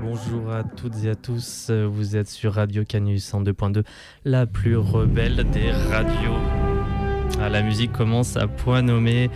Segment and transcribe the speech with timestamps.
[0.00, 3.84] Bonjour à toutes et à tous, vous êtes sur Radio Canus en 2.2,
[4.24, 6.34] la plus rebelle des radios.
[7.40, 9.30] Ah, la musique commence à point nommé.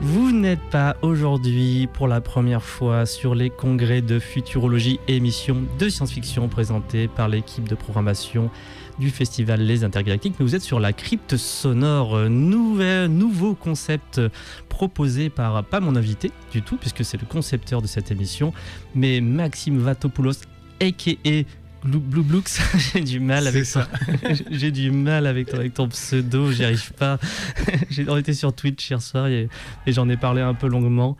[0.00, 5.62] Vous n'êtes pas aujourd'hui pour la première fois sur les congrès de futurologie et émissions
[5.78, 8.50] de science-fiction présentés par l'équipe de programmation
[8.98, 14.20] du festival Les Intergalactiques, mais vous êtes sur la crypte sonore, euh, nouvel, nouveau concept
[14.68, 18.52] proposé par, pas mon invité du tout, puisque c'est le concepteur de cette émission,
[18.94, 20.42] mais Maxime Vatopoulos,
[20.80, 21.44] a.k.a.
[21.84, 22.42] Blue, Blue Blux,
[22.94, 23.86] j'ai du mal avec ça.
[24.50, 27.18] j'ai du mal avec ton, avec ton pseudo, j'y arrive pas.
[27.90, 29.50] j'ai été sur Twitch hier soir et,
[29.86, 31.18] et j'en ai parlé un peu longuement.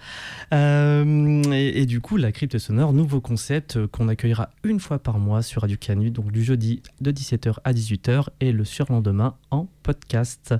[0.55, 4.98] Euh, et, et, du coup, la crypte sonore, nouveau concept euh, qu'on accueillera une fois
[4.98, 9.34] par mois sur Radio Canu, donc du jeudi de 17h à 18h et le surlendemain
[9.51, 10.55] en podcast.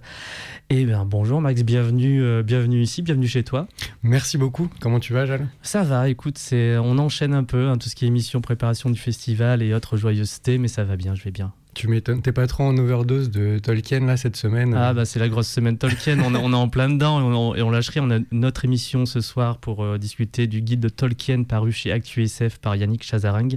[0.68, 3.66] Et bien bonjour Max, bienvenue, euh, bienvenue ici, bienvenue chez toi.
[4.02, 4.68] Merci beaucoup.
[4.80, 6.08] Comment tu vas, Jal Ça va.
[6.08, 9.62] Écoute, c'est on enchaîne un peu hein, tout ce qui est émission, préparation du festival
[9.62, 11.52] et autres joyeusetés, mais ça va bien, je vais bien.
[11.74, 15.18] Tu m'étonnes, t'es pas trop en overdose de Tolkien là cette semaine Ah bah c'est
[15.18, 17.70] la grosse semaine Tolkien, on, est, on est en plein dedans et on, et on
[17.70, 18.04] lâche rien.
[18.04, 21.90] On a notre émission ce soir pour euh, discuter du guide de Tolkien paru chez
[21.90, 23.56] ActuSF par Yannick Chazarang.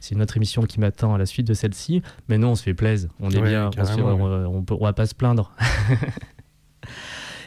[0.00, 2.64] C'est une autre émission qui m'attend à la suite de celle-ci, mais non on se
[2.64, 4.92] fait plaisir, on est Ouais, bien, on, se fait- carrément, on, on peut- on va
[4.92, 5.50] pas se plaindre.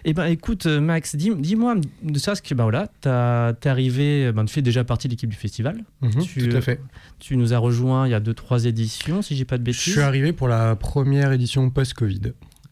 [0.10, 2.88] Eh ben écoute euh, Max, dis- dis-moi de ça, ce que bah voilà,
[3.60, 5.84] t'es arrivé, ben, tu fais déjà partie de l'équipe du festival.
[6.02, 6.80] Mhm, tu- Tout à fait.
[7.20, 9.66] Tu nous as rejoint il y a deux trois éditions, si j'ai pas de Je
[9.66, 9.92] bêtises.
[9.94, 12.22] suis arrivé pour la première édition post-Covid.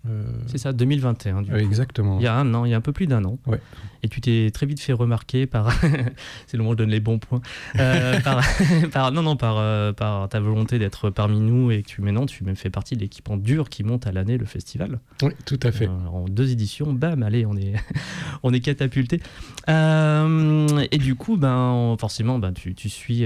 [0.10, 1.56] Euh, C'est ça, 2021 du coup.
[1.58, 2.18] exactement.
[2.20, 3.38] Il y a un an, il y a un peu plus d'un an.
[3.48, 3.60] Ouais.
[4.04, 5.72] Et tu t'es très vite fait remarquer par.
[6.46, 7.42] c'est le moment où je donne les bons points.
[7.80, 8.42] Euh, par,
[8.92, 12.26] par- non, non, par, euh, par ta volonté d'être parmi nous et que tu, maintenant,
[12.28, 15.00] tu même fais partie de l'équipe en dur qui monte à l'année le festival.
[15.24, 15.88] Oui, tout à fait.
[15.88, 17.74] Euh, en deux éditions, bam, allez, on est,
[18.44, 19.22] on est catapulté.
[19.70, 23.24] Euh, et du coup, ben, forcément, ben, tu, tu suis,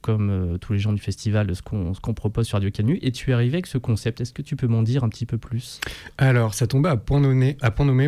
[0.00, 2.98] comme tous les gens du festival, ce qu'on ce qu'on propose sur Radio Canu.
[3.02, 4.20] Et tu es arrivé avec ce concept.
[4.20, 5.80] Est-ce que tu peux m'en dire un petit peu plus?
[6.20, 7.56] Alors, ça tombait à point nommé,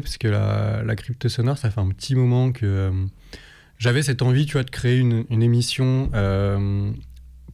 [0.03, 2.91] parce que la, la crypte sonore, ça fait un petit moment que euh,
[3.78, 6.91] j'avais cette envie, tu vois, de créer une, émission euh,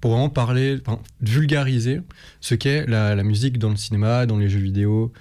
[0.00, 0.78] pour vraiment parler,
[1.20, 2.00] vulgariser
[2.40, 5.12] ce qu'est la, musique dans le cinéma, dans les jeux vidéo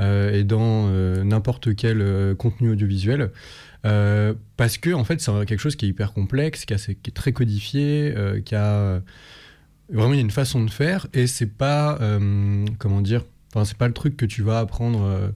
[0.00, 0.88] euh, et dans
[1.24, 3.32] n'importe quel contenu audiovisuel.
[3.82, 8.14] Parce que en fait, c'est quelque chose qui est hyper complexe, qui, est très codifié,
[8.46, 9.02] qui a
[9.90, 11.98] vraiment une façon de faire et c'est pas
[12.78, 13.24] comment dire
[13.56, 15.28] Enfin, c'est pas le truc que tu vas apprendre euh,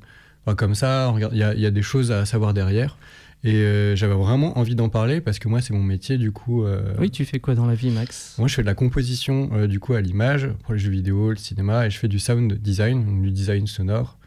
[0.44, 1.14] enfin, comme ça.
[1.16, 2.98] Il y, a- il y a des choses à savoir derrière.
[3.44, 6.64] Et euh, j'avais vraiment envie d'en parler parce que moi, c'est mon métier, du coup.
[6.64, 8.34] euh, Oui, tu fais quoi dans la vie, Max?
[8.38, 11.36] Moi, je fais de la composition, du coup, à l'image, pour les jeux vidéo, le
[11.36, 14.18] cinéma, et je fais du sound design, donc du design sonore.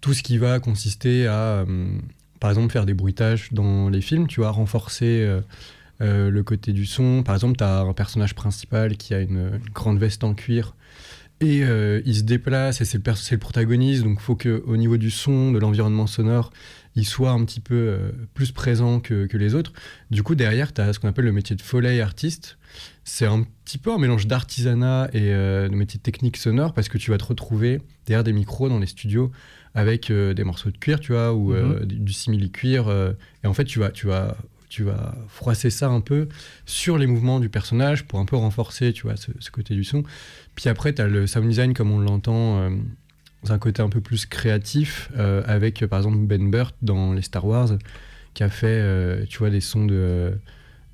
[0.00, 1.64] Tout ce qui va consister à,
[2.38, 5.28] par exemple, faire des bruitages dans les films, tu vois, renforcer
[5.98, 7.24] le côté du son.
[7.24, 10.76] Par exemple, tu as un personnage principal qui a une, une grande veste en cuir
[11.42, 14.96] et euh, il se déplace et c'est le, le protagoniste, donc il faut qu'au niveau
[14.96, 16.50] du son, de l'environnement sonore,
[16.94, 19.72] il soit un petit peu euh, plus présent que, que les autres.
[20.10, 22.58] Du coup, derrière, tu as ce qu'on appelle le métier de foley artiste.
[23.04, 26.88] C'est un petit peu un mélange d'artisanat et euh, de métier de technique sonore parce
[26.88, 29.30] que tu vas te retrouver derrière des micros dans les studios
[29.74, 32.90] avec des morceaux de cuir, tu vois, ou euh, du, du simili-cuir.
[33.42, 34.36] et en fait, tu vas, tu, vas,
[34.72, 36.28] tu vas froisser ça un peu
[36.64, 40.02] sur les mouvements du personnage pour un peu renforcer, tu vois, ce, côté du son.
[40.54, 42.58] Puis après, tu as le sound design comme on l'entend.
[42.58, 42.70] euh,
[43.44, 47.12] dans un côté un peu plus créatif, euh, avec euh, par exemple Ben Burt dans
[47.12, 47.70] les Star Wars,
[48.34, 50.38] qui a fait, euh, tu vois, des sons de,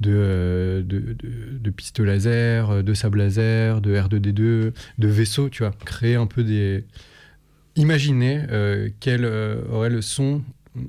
[0.01, 4.73] de, euh, de, de, laser, euh, de sable laser, de R2D2, de
[5.09, 6.85] vaisseaux, tu vois, créer un peu des.
[7.77, 10.43] Imaginer euh, quel euh, aurait le son,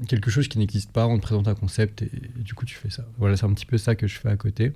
[0.08, 2.90] quelque chose qui n'existe pas, on te présente un concept et, du coup tu fais
[2.90, 3.06] ça.
[3.18, 4.74] Voilà, c'est un petit peu ça que je fais à côté.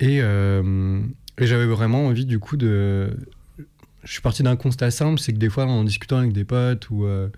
[0.00, 1.00] Et, euh,
[1.38, 3.16] et j'avais vraiment envie du coup de.
[4.04, 6.90] Je suis parti d'un constat simple, c'est que des fois en discutant avec des potes
[6.90, 7.28] ou, euh,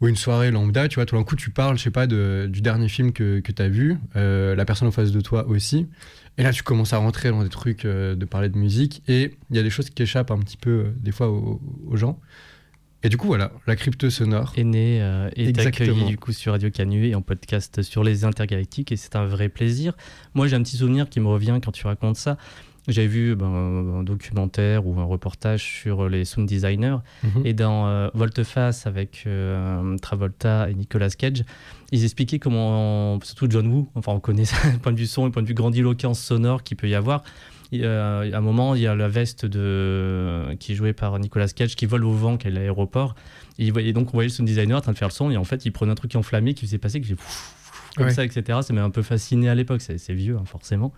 [0.00, 2.62] ou une soirée lambda, tu vois, tout d'un coup tu parles, je sais pas, du
[2.62, 5.86] dernier film que, que tu as vu, euh, la personne en face de toi aussi.
[6.38, 9.56] Et là tu commences à rentrer dans des trucs de parler de musique et il
[9.56, 11.60] y a des choses qui échappent un petit peu des fois aux
[11.96, 12.18] gens.
[13.04, 14.54] Et du coup voilà, la crypte sonore.
[14.56, 15.90] est né euh, et est Exactement.
[15.90, 19.26] accueilli du coup sur Radio Canu et en podcast sur les intergalactiques et c'est un
[19.26, 19.92] vrai plaisir.
[20.32, 22.38] Moi j'ai un petit souvenir qui me revient quand tu racontes ça.
[22.88, 26.98] J'avais vu ben, un documentaire ou un reportage sur les sound designers.
[27.22, 27.46] Mhm.
[27.46, 31.44] Et dans euh, Volteface avec euh, Travolta et Nicolas Cage,
[31.92, 35.26] ils expliquaient comment, surtout John Woo, enfin on connaît ça, le point de vue son,
[35.26, 37.22] le point de vue grandiloquence sonore qu'il peut y avoir.
[37.72, 41.48] Euh, à un moment, il y a la veste de, qui est jouée par Nicolas
[41.48, 43.14] Cage qui vole au vent, qui est à l'aéroport.
[43.58, 45.44] Et, donc on voyait le sound designer en train de faire le son, et en
[45.44, 47.16] fait il prenait un truc enflammé qui faisait passer, qui faisait
[47.96, 48.12] comme Ouais.
[48.12, 48.58] ça, etc.
[48.62, 50.92] Ça m'a un peu fasciné à l'époque, c'est c'est vieux hein, forcément.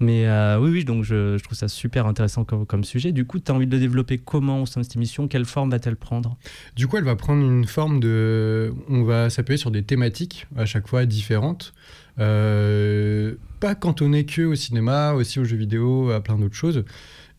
[0.00, 3.12] Mais euh, oui, oui, donc je, je trouve ça super intéressant comme, comme sujet.
[3.12, 5.26] Du coup, tu as envie de le développer comment au sein de cette émission?
[5.26, 6.36] Quelle forme va-t-elle prendre?
[6.76, 8.74] Du coup, elle va prendre une forme de.
[8.88, 11.72] On va s'appuyer sur des thématiques à chaque fois différentes.
[12.18, 13.34] Euh,
[13.64, 16.84] pas cantonnées que au cinéma, aussi aux jeux vidéo, à plein d'autres choses.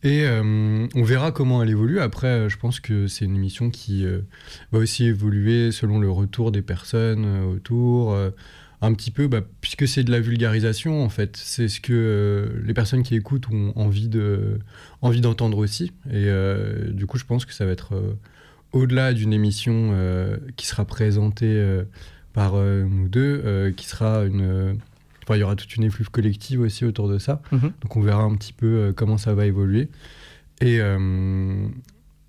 [0.01, 1.99] Et euh, on verra comment elle évolue.
[1.99, 4.21] Après, euh, je pense que c'est une émission qui euh,
[4.71, 8.17] va aussi évoluer selon le retour des personnes autour.
[8.81, 11.37] un petit peu, bah, puisque c'est de la vulgarisation, en fait.
[11.37, 14.57] C'est ce que les personnes qui écoutent ont envie de,
[15.03, 15.91] envie d'entendre aussi.
[16.11, 16.27] Et
[16.91, 17.93] du coup, je pense que ça va être
[18.71, 19.95] au-delà d'une émission
[20.55, 21.83] qui sera présentée
[22.33, 24.79] par nous deux, qui sera une.
[25.25, 27.41] Enfin, il y aura toute une effluve collective aussi autour de ça.
[27.51, 27.71] Mhm.
[27.81, 29.89] Donc, on verra un petit peu euh, comment ça va évoluer.
[30.61, 30.79] Et.
[30.79, 31.67] euh,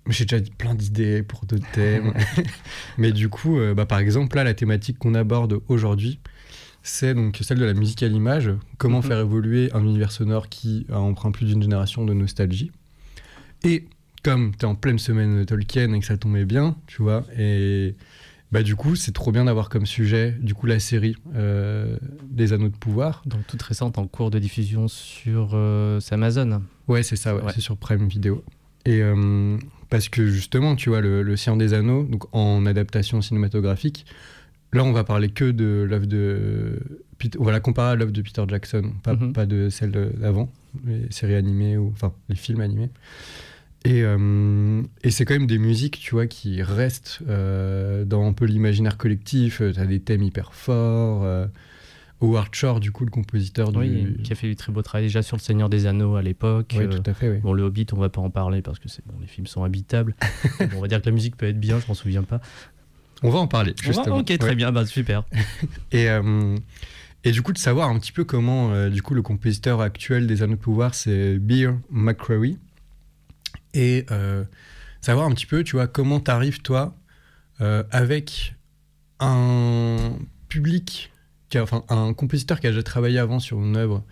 [0.09, 2.13] j'ai déjà dit plein d'idées pour d'autres thèmes.
[2.97, 6.19] Mais du coup, euh, bah, par exemple, là, la thématique qu'on aborde aujourd'hui,
[6.81, 8.49] c'est donc celle de la musique à l'image.
[8.77, 9.03] Comment Mhm.
[9.03, 12.71] faire évoluer un univers sonore qui a empreint plus d'une génération de nostalgie.
[13.65, 13.83] Et
[14.23, 17.25] comme tu es en pleine semaine de Tolkien et que ça tombait bien, tu vois,
[17.37, 17.95] et
[18.51, 21.97] bah du coup, c'est trop bien d'avoir comme sujet du coup la série euh,
[22.29, 23.21] des Anneaux de pouvoir.
[23.25, 26.61] Donc toute récente en cours de diffusion sur euh, Amazon.
[26.87, 27.51] Ouais, c'est ça, ouais, Ouais.
[27.53, 28.43] c'est sur Prime Video.
[28.85, 29.57] Et euh,
[29.89, 34.05] parce que justement, tu vois, le, le Seigneur des Anneaux, donc en adaptation cinématographique,
[34.71, 36.79] là, on va parler que de l'œuvre de.
[37.17, 39.33] Pete- On va la comparer à l'œuvre de Peter Jackson, pas, Mhm.
[39.33, 40.49] pas de celle d'avant,
[40.85, 42.89] les séries animées, ou enfin, les films animés.
[43.85, 48.33] Et, euh, et c'est quand même des musiques, tu vois, qui restent euh, dans un
[48.33, 49.57] peu l'imaginaire collectif.
[49.73, 51.23] Tu as des thèmes hyper forts.
[51.23, 51.47] euh,
[52.19, 53.77] Howard Shore, du coup, le compositeur du.
[53.77, 56.21] Oui, qui a fait du très beau travail déjà sur Le Seigneur des Anneaux à
[56.23, 56.75] l'époque.
[56.75, 57.37] Euh, tout à fait, oui.
[57.37, 60.15] Bon, le Hobbit, on va pas en parler parce que bon, les films sont habitables.
[60.59, 62.41] Bon, on va dire que la musique peut être bien, je m'en souviens pas.
[63.23, 64.17] On va en parler, On va- justement.
[64.17, 64.55] ok, très Ouais.
[64.55, 65.23] bien, bah, super.
[65.91, 66.55] Et, euh,
[67.23, 70.25] et du coup, de savoir un petit peu comment, euh, du coup, le compositeur actuel
[70.27, 72.57] des Anneaux de Pouvoir, c'est Beer McCreary.
[73.77, 74.43] Et euh,
[75.01, 76.97] savoir un petit peu, tu vois, comment t'arrives, toi,
[77.61, 78.55] euh, avec
[79.19, 80.13] un
[80.49, 81.11] public,
[81.49, 84.03] qui a- enfin, un compositeur qui a déjà travaillé avant sur une œuvre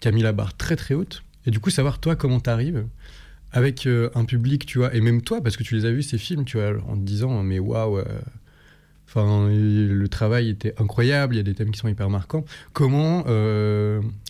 [0.00, 1.24] qui a mis la barre très très haute.
[1.46, 2.86] Et du coup, savoir, toi, comment t'arrives
[3.50, 6.02] avec euh, un public, tu vois, et même toi, parce que tu les as vus,
[6.04, 8.00] ces films, tu vois, en te disant, mais waouh,
[9.08, 12.44] Enfin, le travail était incroyable, il y a des thèmes qui sont hyper marquants.
[12.74, 13.24] Comment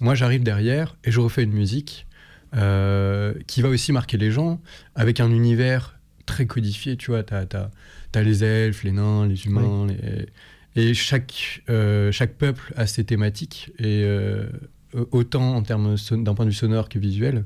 [0.01, 2.07] moi j'arrive derrière et je refais une musique
[2.55, 4.61] euh, qui va aussi marquer les gens
[4.95, 7.45] avec un univers très codifié, tu vois, t'as
[8.15, 10.27] as, les elfes, les nains, les humains, les-
[10.77, 14.47] et chaque, euh, chaque peuple a ses thématiques, et euh,
[15.11, 17.45] autant en termes d'un point de vue sonore que visuel.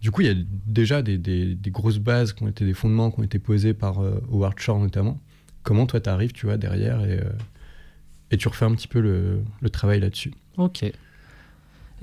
[0.00, 0.34] Du coup, il y a
[0.66, 3.74] déjà des, des- des grosses bases qui ont été des fondements qui ont été posés
[3.74, 5.20] par Howard Shore notamment
[5.62, 7.20] comment toi t'arrives, tu vois, derrière et,
[8.30, 10.32] et tu refais un petit peu le, le travail là-dessus.
[10.58, 10.84] Ok.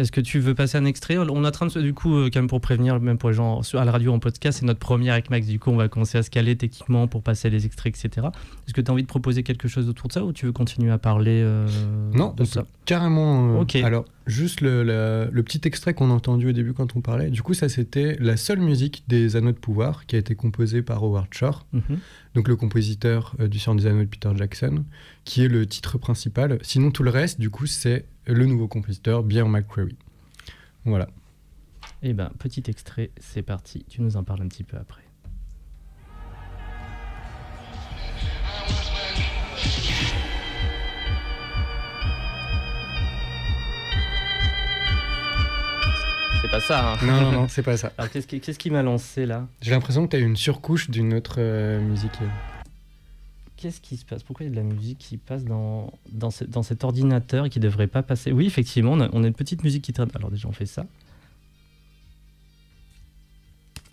[0.01, 2.15] Est-ce que tu veux passer un extrait On est en train de se, du coup,
[2.15, 4.65] euh, quand même pour prévenir, même pour les gens à la radio en podcast, c'est
[4.65, 5.47] notre première avec Max.
[5.47, 8.27] Du coup, on va commencer à se caler techniquement pour passer les extraits, etc.
[8.67, 10.51] Est-ce que tu as envie de proposer quelque chose autour de ça ou tu veux
[10.51, 11.67] continuer à parler euh,
[12.13, 13.55] Non, de ça carrément.
[13.57, 13.75] euh, Ok.
[13.77, 17.29] Alors, juste le, la- le petit extrait qu'on a entendu au début quand on parlait,
[17.29, 20.81] du coup, ça c'était la seule musique des Anneaux de Pouvoir qui a été composée
[20.81, 21.99] par Howard Shore, Mhm.
[22.35, 24.83] donc le compositeur euh, du Seigneur des Anneaux de Peter Jackson,
[25.25, 26.57] qui est le titre principal.
[26.63, 29.97] Sinon, tout le reste, du coup, c'est le nouveau compositeur, Bear McCreary.
[30.85, 31.07] Voilà.
[32.03, 33.85] Eh ben, petit extrait, c'est parti.
[33.87, 35.03] Tu nous en parles un petit peu après.
[46.41, 47.91] C'est pas ça, hein Non, non, non, c'est pas ça.
[47.97, 49.47] Alors, qu'est-ce qui, m'a lancé là?
[49.61, 52.17] J'ai l'impression que tu as une surcouche d'une autre euh, musique.
[53.61, 54.23] Qu'est-ce qui se passe?
[54.23, 57.45] Pourquoi il y a de la musique qui passe dans, dans, ce- dans cet ordinateur
[57.45, 58.31] et qui devrait pas passer?
[58.31, 60.09] Oui, effectivement, on a, on a une petite musique qui traîne.
[60.15, 60.87] Alors déjà, on fait ça.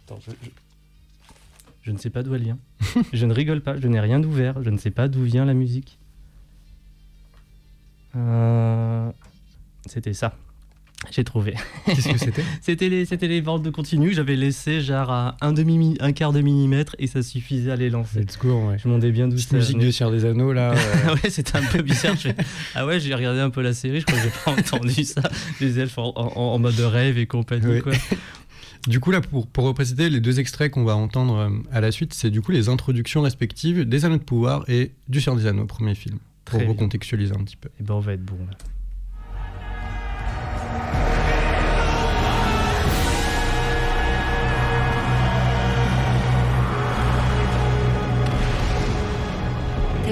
[0.06, 0.48] Attends, je, je-
[1.82, 2.58] je ne sais pas d'où elle vient.
[3.12, 4.62] je ne rigole pas, je n'ai rien d'ouvert.
[4.62, 5.98] Je ne sais pas d'où vient la musique.
[8.16, 9.10] Euh,
[9.84, 10.34] C'était ça.
[11.12, 11.54] J'ai trouvé.
[11.86, 14.12] Qu'est-ce que c'était C'était les, c'était les bandes de continu.
[14.12, 17.88] J'avais laissé genre à un, demi, un quart de millimètre et ça suffisait à les
[17.88, 18.20] lancer.
[18.20, 18.78] Let's go, ouais.
[18.78, 20.72] Je me demandais bien d'où Cette musique de Seigneur des Anneaux, là.
[20.76, 22.16] euh, ouais, c'était un peu bizarre.
[22.16, 22.30] Je
[22.74, 25.22] ah ouais, j'ai regardé un peu la série, je crois que j'ai pas entendu ça.
[25.60, 27.92] Les elfes en, en- en mode rêve et compagnie, quoi.
[28.88, 31.92] du coup, là, pour, pour repréciser les deux extraits qu'on va entendre euh, à la
[31.92, 35.46] suite, c'est du coup les introductions respectives des Anneaux de Pouvoir et du Seigneur des
[35.46, 36.74] Anneaux, premier film, pour Très bien.
[36.74, 37.68] recontextualiser un petit peu.
[37.78, 38.56] Et ben on va être bon là.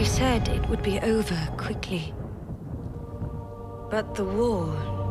[0.06, 2.14] Said it would be over quickly.
[3.90, 4.66] But the war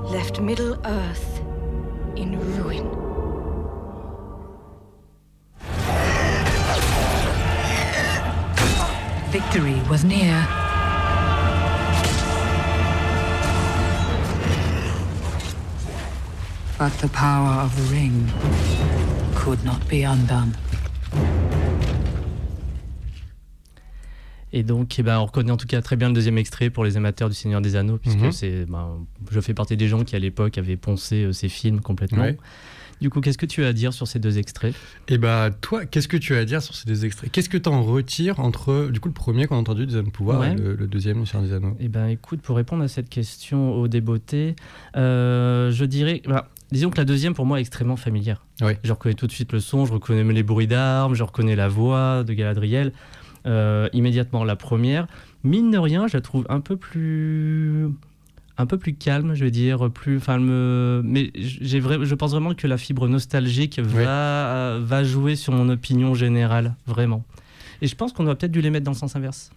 [0.05, 1.41] left Middle Earth
[2.15, 2.89] in ruin.
[9.31, 10.47] Victory was near.
[16.77, 18.31] But the power of the ring
[19.35, 20.55] could not be undone.
[24.57, 26.85] Et donc, eh ben, on reconnaît en tout cas très bien le deuxième extrait pour
[26.85, 28.31] les amateurs du Seigneur des Anneaux, puisque Mhm.
[28.31, 31.81] c'est, ben, je fais partie des gens qui à l'époque avaient poncé euh, ces films
[31.81, 32.24] complètement.
[32.24, 32.38] Ouais.
[33.01, 34.74] Du coup, qu'est-ce que tu as à dire sur ces deux extraits?
[35.09, 37.29] Et bah, toi, qu'est-ce que tu as à dire sur ces deux extraits?
[37.29, 40.05] Qu'est-ce que tu en retires entre, du coup, le premier qu'on a entendu des Anneaux
[40.07, 40.53] de Pouvoir Ouais.
[40.53, 41.75] et le, le deuxième, le Seigneur des Anneaux?
[41.81, 44.55] Eh ben, écoute, pour répondre à cette question au débeauté,
[44.95, 48.45] euh, je dirais, bah, disons que la deuxième pour moi est extrêmement familière.
[48.62, 48.79] Ouais.
[48.85, 51.67] Je reconnais tout de suite le son, je reconnais les bruits d'armes, je reconnais la
[51.67, 52.93] voix de Galadriel.
[53.45, 55.07] Euh, immédiatement, la première,
[55.43, 57.87] mine de rien, je la trouve un peu plus,
[58.57, 62.31] un peu plus calme, je vais dire, plus, enfin, me, mais j'ai vrai, je pense
[62.31, 67.23] vraiment que la fibre nostalgique va, va jouer sur mon opinion générale, vraiment.
[67.81, 69.51] Et je pense qu'on aurait peut-être dû les mettre dans le sens inverse.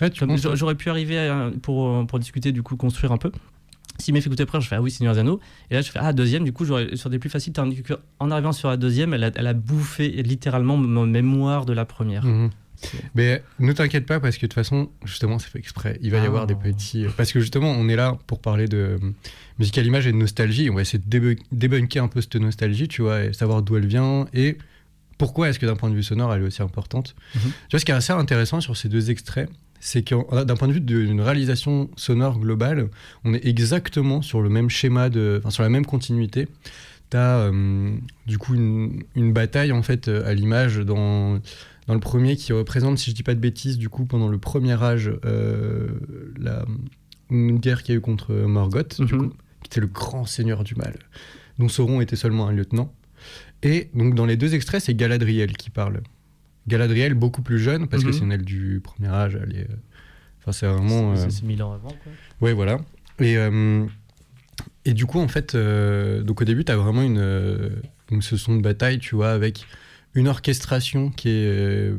[0.00, 0.10] Ouais,
[0.56, 3.30] J'aurais pu arriver à- pour, pour discuter, du coup, construire un peu.
[3.98, 5.38] Si mes fait écouter après, je fais Ah oui, Seigneur Anneaux.
[5.70, 7.52] Et là, je fais Ah, deuxième, du coup, j'aurais sur des plus faciles.
[8.18, 11.84] En arrivant sur la deuxième, elle a, elle a bouffé littéralement ma mémoire de la
[11.84, 12.24] première.
[12.24, 12.50] Mhm.
[13.14, 15.98] Mais ne t'inquiète pas parce que de toute façon, justement, c'est fait exprès.
[16.02, 16.24] Il va y Ah.
[16.26, 17.06] avoir des petits.
[17.16, 19.12] Parce que justement, on est là pour parler de euh,
[19.58, 20.68] musique à l'image et de nostalgie.
[20.70, 23.76] On va essayer de débu- débunker un peu cette nostalgie, tu vois, et savoir d'où
[23.76, 24.58] elle vient et
[25.16, 27.14] pourquoi est-ce que d'un point de vue sonore, elle est aussi importante.
[27.36, 27.40] Mhm.
[27.42, 30.66] Tu vois, ce qui est assez intéressant sur ces deux extraits, c'est que d'un point
[30.66, 32.88] de vue d'une réalisation sonore globale,
[33.24, 36.48] on est exactement sur le même schéma, de, enfin, sur la même continuité.
[37.10, 37.48] Tu as
[38.26, 41.38] du coup une, une bataille en fait euh, à l'image dans,
[41.86, 44.38] dans le premier qui représente, si je dis pas de bêtises, du coup pendant le
[44.38, 45.88] premier âge, euh,
[46.38, 46.64] la,
[47.30, 49.20] une guerre qu'il y a eu contre Morgoth, du Mhm.
[49.30, 50.94] coup, qui était le grand seigneur du mal,
[51.58, 52.92] dont Sauron était seulement un lieutenant.
[53.62, 56.02] Et donc dans les deux extraits, c'est Galadriel qui parle.
[56.68, 58.14] Galadriel beaucoup plus jeune parce que Mhm.
[58.14, 59.38] c'est une aile du premier âge.
[59.42, 59.68] Elle est,
[60.40, 61.14] enfin c'est vraiment.
[61.16, 62.12] C'est euh, ans avant, quoi.
[62.40, 62.78] Ouais, voilà.
[63.20, 63.84] Et, euh,
[64.86, 67.70] et du coup, en fait, euh, donc au début, tu as vraiment une,
[68.20, 69.66] ce son de bataille, tu vois, avec
[70.14, 71.98] une orchestration qui est euh,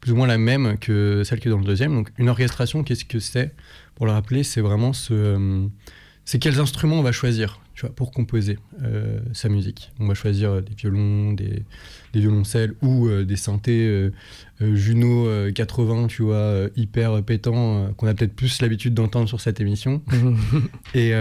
[0.00, 1.94] plus ou moins la même que celle qui est dans le deuxième.
[1.94, 3.54] Donc, une orchestration, qu'est-ce que c'est?
[3.94, 5.12] Pour le rappeler, c'est vraiment ce.
[5.14, 5.66] euh,
[6.24, 9.90] c'est quels instruments on va choisir, tu vois, pour composer euh, sa musique.
[9.98, 11.64] On va choisir des violons, des,
[12.12, 14.12] des violoncelles ou euh, des synthés euh,
[14.76, 19.40] Juno euh, 80, tu vois, hyper pétants, euh, qu'on a peut-être plus l'habitude d'entendre sur
[19.40, 20.00] cette émission.
[20.94, 21.12] Et,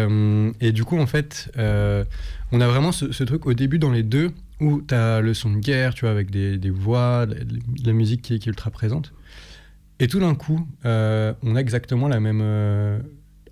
[0.60, 4.04] et du coup, en fait, on a vraiment ce, ce truc au début dans les
[4.04, 7.34] deux où tu as le son de guerre, tu vois, avec des, des voix, de
[7.34, 9.12] la, de la musique qui est, qui est ultra présente.
[10.00, 13.00] Et tout d'un coup, euh, on a exactement la même, euh,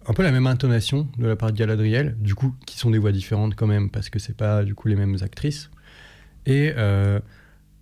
[0.08, 2.98] un peu la même intonation de la part de Galadriel, du coup, qui sont des
[3.00, 5.70] voix différentes quand même, parce que c'est pas du coup les mêmes actrices.
[6.46, 7.20] Et euh,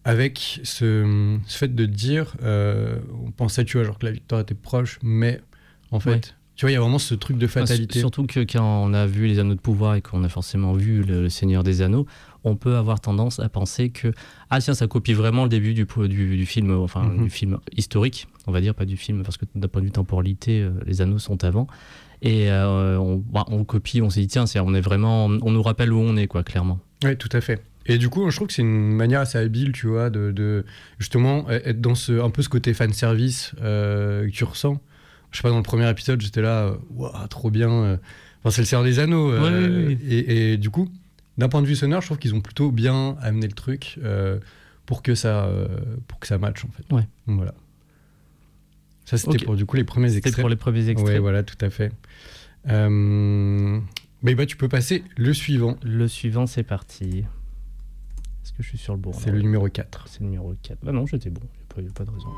[0.03, 4.55] avec ce, ce fait de dire, on pensait, tu vois, genre que la victoire était
[4.55, 5.41] proche, mais
[5.91, 6.21] en fait, Ouais.
[6.55, 7.99] tu vois, il y a vraiment ce truc de fatalité.
[7.99, 11.03] Surtout que quand on a vu les Anneaux de pouvoir et qu'on a forcément vu
[11.03, 12.05] le, le Seigneur des Anneaux,
[12.47, 14.11] on peut avoir tendance à penser que
[14.49, 17.23] ah tiens ça copie vraiment le début du, du, du film, enfin Mhm.
[17.25, 19.91] du film historique, on va dire pas du film parce que d'un point de vue
[19.91, 21.67] temporalité, euh, les Anneaux sont avant.
[22.23, 25.61] Et euh, on, bah, on copie, on s'est dit tiens on est vraiment, on nous
[25.61, 26.79] rappelle où on est quoi clairement.
[27.03, 27.61] Oui, tout à fait.
[27.85, 30.65] Et du coup, je trouve que c'est une manière assez habile, tu vois, de, de
[30.99, 34.81] justement être dans ce, un peu ce côté fan service euh, que tu ressens.
[35.31, 37.97] Je sais pas, dans le premier épisode, j'étais là, Ouah, trop bien.
[38.39, 39.31] Enfin, c'est le Seigneur des Anneaux.
[39.31, 39.97] euh, Ouais, ouais, ouais.
[40.09, 40.89] Et, et du coup,
[41.37, 44.39] d'un point de vue sonore, je trouve qu'ils ont plutôt bien amené le truc euh,
[44.85, 45.67] pour que ça, euh,
[46.07, 46.83] pour que ça matche en fait.
[46.93, 47.07] Ouais.
[47.27, 47.53] Donc, Voilà.
[49.05, 50.43] Ça, c'était pour du coup les premiers C'était extraits.
[50.43, 51.13] pour les premiers extraits.
[51.13, 51.93] Ouais, voilà, tout à fait.
[52.67, 53.79] Euh,
[54.21, 55.77] Mais bah, tu peux passer le suivant.
[55.81, 57.23] Le suivant c'est parti.
[58.43, 60.07] Est-ce que je suis sur le bon C'est le numéro 4.
[60.09, 60.79] C'est le numéro 4.
[60.83, 61.41] Bah non j'étais bon,
[61.77, 62.29] il n'y a pas de raison.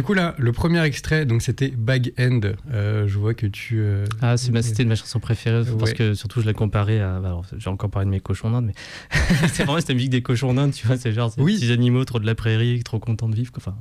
[0.00, 2.40] Du coup là, le premier extrait, donc c'était Bag End.
[2.72, 3.80] Euh, je vois que tu.
[3.80, 5.96] euh, Ah, c'est ma- c'était ma chanson préférée parce Ouais.
[5.96, 7.20] que surtout je l'ai comparée à.
[7.20, 8.74] bah, Alors, j'ai encore parlé de mes cochons d'Inde, mais
[9.52, 10.96] c'est vraiment cette musique des cochons d'Inde, tu vois.
[10.96, 11.56] C'est genre ces Oui.
[11.56, 13.74] petits animaux trop de la prairie, trop contents de vivre, enfin,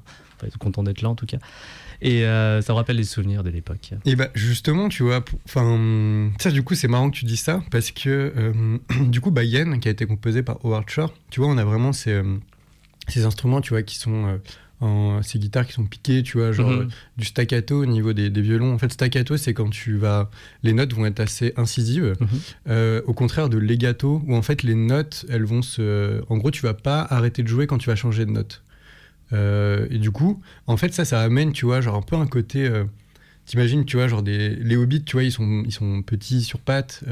[0.59, 1.37] contents d'être là en tout cas.
[2.01, 3.91] Et euh, ça me rappelle les souvenirs de l'époque.
[4.03, 7.63] Et bah justement, tu vois, enfin, ça du coup c'est marrant que tu dis ça
[7.71, 8.33] parce que
[9.05, 11.93] du coup Bayen, qui a été composé par Howard Shore, tu vois, on a vraiment
[11.93, 12.21] ces,
[13.07, 14.37] ces instruments, tu vois, qui sont
[15.23, 16.79] ces guitares qui sont piquées, tu vois, genre Mhm.
[16.81, 16.85] euh,
[17.17, 18.73] du staccato au niveau des, des violons.
[18.73, 20.29] En fait, staccato, c'est quand tu vas,
[20.63, 22.27] les notes vont être assez incisives, Mhm.
[22.69, 26.51] euh, au contraire de legato, où en fait les notes, elles vont se, en gros,
[26.51, 28.63] tu vas pas arrêter de jouer quand tu vas changer de note.
[29.33, 32.27] Euh, et du coup, en fait, ça, ça amène, tu vois, genre un peu un
[32.27, 32.65] côté.
[32.67, 32.85] euh,
[33.45, 36.59] T'imagines, tu vois, genre des, les hobbits, tu vois, ils sont, ils sont petits sur
[36.59, 37.03] pattes,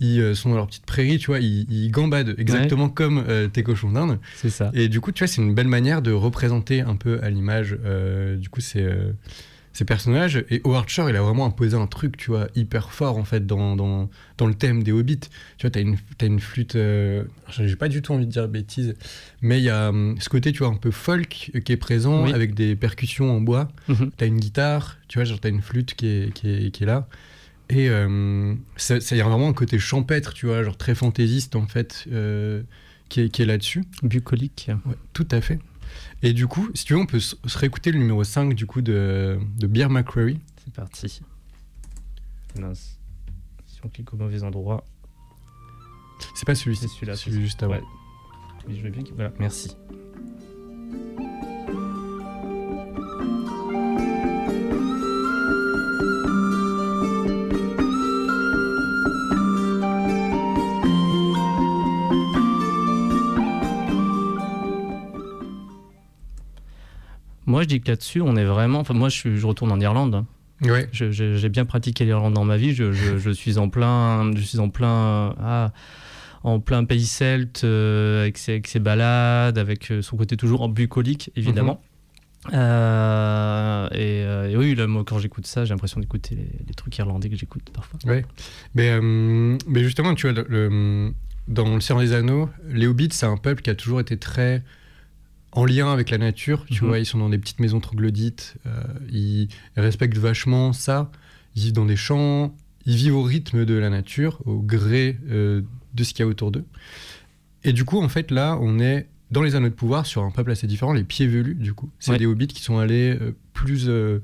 [0.00, 3.48] ils euh, sont dans leur petite prairie, tu vois, ils, ils gambadent exactement comme euh,
[3.48, 4.18] tes cochons d'Inde.
[4.36, 4.70] C'est ça.
[4.74, 7.76] Et du coup, tu vois, c'est une belle manière de représenter un peu à l'image,
[7.84, 9.12] euh, du coup, ces, euh,
[9.72, 10.44] ces personnages.
[10.50, 13.46] Et Howard Shore, il a vraiment imposé un truc, tu vois, hyper fort, en fait,
[13.46, 15.18] dans, dans, dans le thème des hobbits.
[15.56, 18.94] Tu vois, t'as une, t'as une flûte, j'ai pas du tout envie de dire bêtises,
[19.40, 22.32] mais il y a ce côté, tu vois, un peu folk qui est présent, Oui.
[22.32, 23.68] avec des percussions en bois.
[23.88, 24.10] Mhm.
[24.16, 26.86] T'as une guitare, tu vois, genre t'as une flûte qui est, qui est, qui est
[26.86, 27.08] là.
[27.70, 31.54] Et euh, ça, ça y a vraiment un côté champêtre, tu vois, genre très fantaisiste,
[31.54, 32.62] en fait, euh,
[33.10, 33.84] qui est, qui est là-dessus.
[34.02, 34.70] Bucolique.
[34.86, 35.58] Ouais, tout à fait.
[36.22, 38.80] Et du coup, si tu veux, on peut se réécouter le numéro 5 du coup
[38.80, 40.38] de, de Beer McCreary.
[40.64, 41.20] C'est parti.
[42.58, 42.98] Mince.
[43.66, 44.84] Si on clique au mauvais endroit,
[46.34, 47.16] C'est pas celui-ci, c'est celui-là.
[47.16, 47.74] celui juste avant.
[47.74, 47.82] Ouais.
[48.66, 49.76] Mais je veux bien qu'il- Voilà, merci.
[67.58, 68.78] Moi, je dis que là-dessus, on est vraiment.
[68.78, 70.24] Enfin, moi, je, retourne en Irlande.
[70.92, 72.72] J'ai bien pratiqué l'Irlande dans ma vie.
[72.72, 75.72] Je, je- je suis en plein, je suis en plein, ah,
[76.44, 80.68] en plein pays celte euh, avec, ses, avec ses balades, avec euh, son côté toujours
[80.68, 81.82] bucolique évidemment.
[83.92, 86.96] Et, euh, et oui, là, moi, quand j'écoute ça, j'ai l'impression d'écouter les, les trucs
[86.96, 87.98] irlandais que j'écoute parfois.
[88.06, 88.24] ouais.
[88.76, 91.12] Mais, euh, mais justement, tu vois, le- le-
[91.48, 94.62] dans Le Seigneur des Anneaux, les hobbits, c'est un peuple qui a toujours été très
[95.52, 96.64] en lien avec la nature.
[96.66, 96.88] Tu Mhm.
[96.88, 101.10] vois, ils sont dans des petites maisons troglodytes, euh, ils respectent vachement ça.
[101.56, 102.54] Ils vivent dans des champs,
[102.86, 105.62] ils vivent au rythme de la nature, au gré euh,
[105.94, 106.64] de ce qu'il y a autour d'eux.
[107.64, 110.30] Et du coup, en fait, là, on est dans les anneaux de pouvoir sur un
[110.30, 111.90] peuple assez différent, les pieds velus, du coup.
[111.98, 112.18] C'est Ouais.
[112.18, 114.22] des hobbits qui sont allés euh, plus, le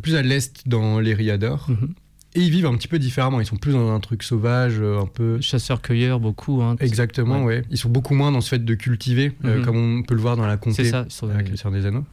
[0.00, 1.66] plus à l'est dans l'Eriador.
[1.70, 1.94] Mhm.
[2.36, 3.40] Et ils vivent un petit peu différemment.
[3.40, 5.40] Ils sont plus dans un truc sauvage, euh, un peu.
[5.40, 6.62] Chasseurs-cueilleurs, beaucoup.
[6.62, 7.62] Hein, Exactement, ouais.
[7.70, 9.64] Ils sont beaucoup moins dans ce fait de cultiver, euh, Mhm.
[9.64, 11.06] comme on peut le voir dans la comté C'est ça.
[11.30, 12.04] avec le Seigneur des Anneaux.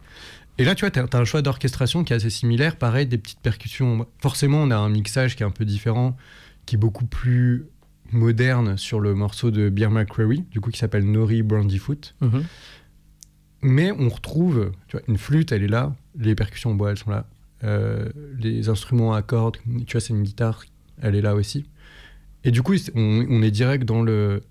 [0.58, 2.78] Et là, tu vois, tu as, un choix d'orchestration qui est assez similaire.
[2.78, 4.08] Pareil, des petites percussions.
[4.22, 6.16] Forcément, on a un mixage qui est un peu différent,
[6.66, 7.66] qui est beaucoup plus
[8.12, 12.16] moderne sur le morceau de Beer McCreary, du coup, qui s'appelle Nori Brandyfoot.
[12.22, 12.44] Mhm.
[13.64, 16.98] Mais on retrouve, tu vois, une flûte, elle est là, les percussions en bois, elles
[16.98, 17.26] sont là,
[17.64, 20.66] Euh, les instruments à cordes, tu vois, c'est une guitare,
[21.02, 21.66] elle est là aussi.
[22.44, 24.44] Et du coup, on, on est direct dans le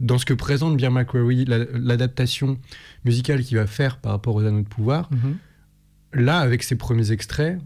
[0.00, 2.58] dans ce que présente McCreary, la- l'adaptation
[3.04, 5.08] musicale qu'il va faire par rapport aux Anneaux de Pouvoir.
[5.12, 5.36] Mhm.
[6.24, 7.60] Là, avec ses premiers extraits,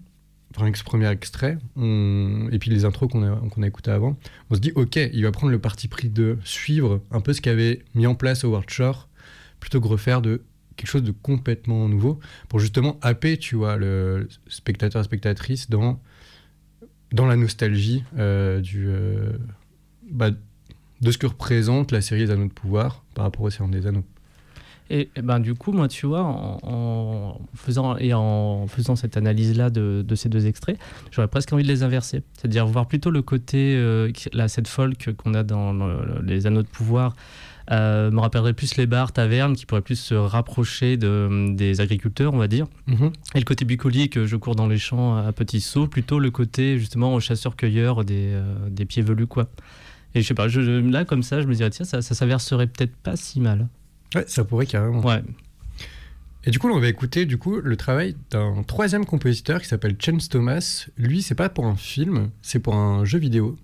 [0.54, 3.90] enfin avec ce premier extrait, on- et puis les intros qu'on a, qu'on a écoutés
[3.90, 4.18] avant,
[4.50, 7.40] on se dit, ok, il va prendre le parti pris de suivre un peu ce
[7.40, 9.08] qu'avait mis en place Howard Shore,
[9.58, 10.42] plutôt que refaire de
[10.76, 16.00] quelque chose de complètement nouveau, pour justement happer, tu vois, le spectateur, spectatrice dans,
[17.12, 19.32] dans la nostalgie euh, du, euh,
[20.10, 20.30] bah,
[21.00, 23.86] de ce que représente la série des Anneaux de Pouvoir par rapport au Seigneur des
[23.86, 24.04] Anneaux.
[24.88, 30.14] Et, ben du coup, moi, tu vois, en, faisant et en faisant cette analyse-là de,
[30.14, 30.78] ces deux extraits,
[31.10, 35.12] j'aurais presque envie de les inverser, c'est-à-dire voir plutôt le côté, euh, là, cette folk
[35.16, 37.16] qu'on a dans le- les Anneaux de pouvoir.
[37.70, 42.34] Euh, me rappellerait plus les bars, tavernes, qui pourraient plus se rapprocher de, des agriculteurs,
[42.34, 42.66] on va dire.
[42.86, 43.12] Mhm.
[43.34, 46.78] Et le côté bucolique, je cours dans les champs à petits sauts, plutôt le côté
[46.78, 49.48] justement chasseur-cueilleur des, euh, des pieds velus, quoi.
[50.14, 52.68] Et je sais pas, je, là comme ça, je me dirais, tiens, ça, ça s'inverserait
[52.68, 53.68] peut-être pas si mal.
[54.14, 55.04] Ouais, ça pourrait carrément.
[55.04, 55.22] Ouais.
[56.46, 59.96] Et du coup, on va écouter du coup le travail d'un troisième compositeur qui s'appelle
[60.00, 60.86] Chance Thomas.
[60.96, 63.58] Lui, c'est pas pour un film, c'est pour un jeu vidéo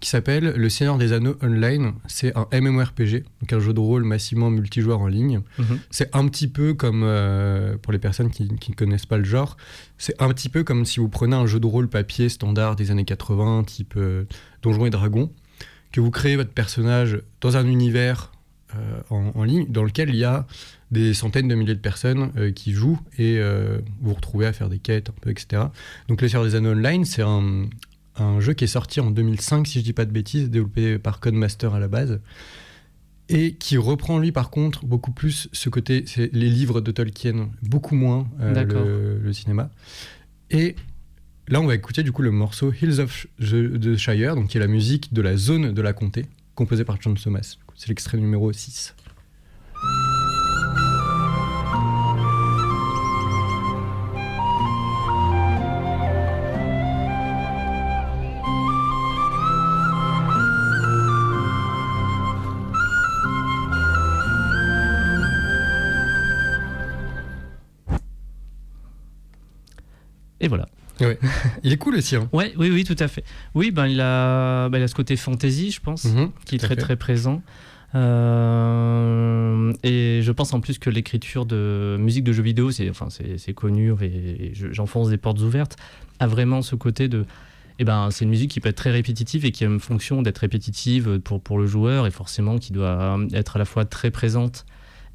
[0.00, 1.92] qui s'appelle Le Seigneur des Anneaux Online.
[2.06, 5.40] C'est un MMORPG, donc un jeu de rôle massivement multijoueur en ligne.
[5.58, 5.78] Mhm.
[5.90, 9.56] C'est un petit peu comme, euh, pour les personnes qui ne connaissent pas le genre,
[9.98, 12.90] c'est un petit peu comme si vous prenez un jeu de rôle papier standard des
[12.90, 14.24] années 80, type euh,
[14.62, 15.32] Donjons et Dragons,
[15.92, 18.32] que vous créez votre personnage dans un univers
[18.74, 20.46] euh, en, en ligne dans lequel il y a
[20.90, 24.52] des centaines de milliers de personnes euh, qui jouent et euh, vous vous retrouvez à
[24.52, 25.62] faire des quêtes, un peu, etc.
[26.08, 27.66] Donc Le Seigneur des Anneaux Online, c'est un,
[28.18, 31.20] un jeu qui est sorti en 2005, si je dis pas de bêtises, développé par
[31.20, 32.20] Codemaster à la base,
[33.28, 37.50] et qui reprend lui par contre beaucoup plus ce côté, c'est les livres de Tolkien,
[37.62, 39.70] beaucoup moins euh, le, le cinéma.
[40.50, 40.76] Et
[41.48, 44.60] là, on va écouter du coup le morceau Hills of the Shire, donc qui est
[44.60, 47.56] la musique de la zone de la comté, composée par John Thomas.
[47.74, 48.94] C'est l'extrait numéro 6.
[70.46, 70.66] Et voilà.
[71.64, 72.16] Il est cool aussi.
[72.16, 72.28] Hein.
[72.32, 73.22] Ouais, oui, oui, tout à fait.
[73.54, 76.58] Oui, ben il a, ben, il a ce côté fantasy, je pense, Mhm, qui est
[76.58, 76.76] très fait.
[76.76, 77.42] très présent.
[77.96, 83.08] Euh, et je pense en plus que l'écriture de musique de jeux vidéo, c'est enfin
[83.10, 85.76] c'est connu et, et je- j'enfonce des portes ouvertes,
[86.18, 87.24] a vraiment ce côté de
[87.78, 90.22] eh ben, c'est une musique qui peut être très répétitive et qui a une fonction
[90.22, 94.10] d'être répétitive pour, pour le joueur et forcément qui doit être à la fois très
[94.10, 94.64] présente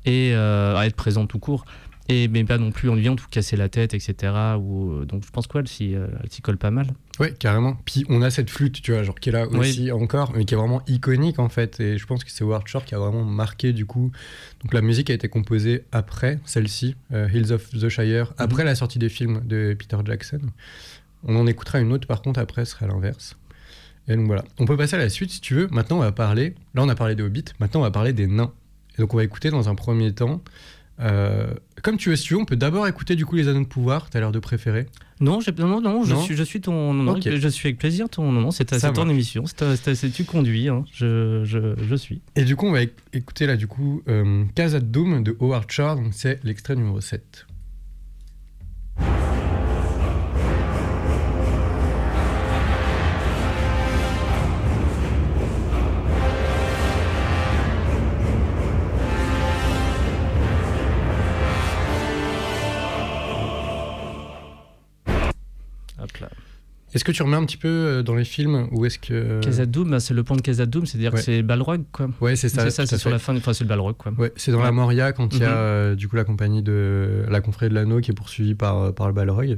[0.05, 1.65] et euh, à être présente tout court.
[2.11, 4.33] Et, mais pas non plus ennuyante ou casser la tête, etc.
[4.59, 6.87] Ou, euh, donc je pense s'y euh, elle s'y colle pas mal.
[7.19, 7.77] Ouais, carrément.
[7.85, 9.59] Puis on a cette flûte, tu vois, genre qui est là Oui.
[9.59, 11.79] aussi encore, mais qui est vraiment iconique en fait.
[11.79, 14.11] Et je pense que c'est Howard Shore qui a vraiment marqué du coup.
[14.61, 18.75] Donc la musique a été composée après celle-ci, euh, Hills of the Shire, après la
[18.75, 20.41] sortie des films de Peter Jackson.
[21.23, 23.37] On en écoutera une autre par contre après, ce sera l'inverse.
[24.07, 24.43] Et donc voilà.
[24.59, 25.67] On peut passer à la suite si tu veux.
[25.71, 26.55] Maintenant on va parler.
[26.73, 27.45] Là on a parlé des hobbits.
[27.59, 28.51] Maintenant on va parler des nains.
[28.97, 30.41] Et donc on va écouter dans un premier temps.
[31.01, 34.09] Euh, comme tu tu veux, on peut d'abord écouter du coup les anneaux de pouvoir.
[34.09, 34.85] T'as l'air de préférer.
[35.19, 36.93] Non, non, non, je, Non Suis, je suis ton.
[36.93, 37.15] Non.
[37.21, 38.31] Je suis avec plaisir ton.
[38.31, 39.43] Non, non, c'est ton émission.
[39.45, 40.67] c'est tu conduis.
[40.69, 40.83] hein.
[40.93, 42.21] Je, je, je suis.
[42.35, 45.35] Et du coup, on va éc- écouter là, du coup, euh, Casa de Doom de
[45.39, 47.45] Howard Shore, donc c'est l'extrait numéro 7.
[66.93, 69.39] Est-ce que tu remets un petit peu euh, dans les films ou est-ce que.
[69.41, 71.19] Casadoum, bah, c'est le pont de Casadoum, c'est-à-dire Ouais.
[71.19, 72.09] que c'est Balrog, quoi.
[72.19, 72.63] Ouais, c'est ça.
[72.63, 73.35] C'est ça, c'est sur la fin.
[73.37, 74.11] Enfin, c'est le Balrog, quoi.
[74.17, 74.71] Ouais, c'est dans la.
[74.71, 75.55] Moria quand il y a Mhm.
[75.57, 78.91] euh, du coup la compagnie de la confrérie de l'anneau qui est poursuivie par, euh,
[78.91, 79.57] par le Balrog.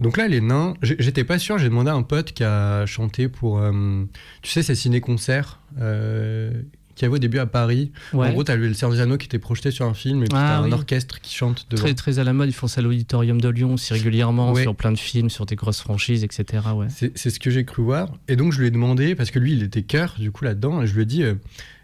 [0.00, 3.28] Donc là, les nains, j'étais pas sûr, j'ai demandé à un pote qui a chanté
[3.28, 4.04] pour, euh,
[4.40, 6.52] tu sais, ces ciné-concerts euh,
[7.00, 7.92] qu'il y avait au début à Paris.
[8.12, 8.28] Ouais.
[8.28, 10.36] En gros, t'as le Seigneur des Anneaux qui était projeté sur un film et puis
[10.38, 11.82] Ah, un orchestre qui chante devant.
[11.82, 14.62] Très, très à la mode, ils font ça à l'auditorium de Lyon aussi régulièrement, Ouais.
[14.62, 16.62] sur plein de films, sur des grosses franchises, etc.
[16.76, 16.86] Ouais.
[16.90, 18.12] C'est ce que j'ai cru voir.
[18.28, 20.82] Et donc, je lui ai demandé, parce que lui, il était cœur, du coup, là-dedans,
[20.82, 21.34] et je lui ai dit, euh,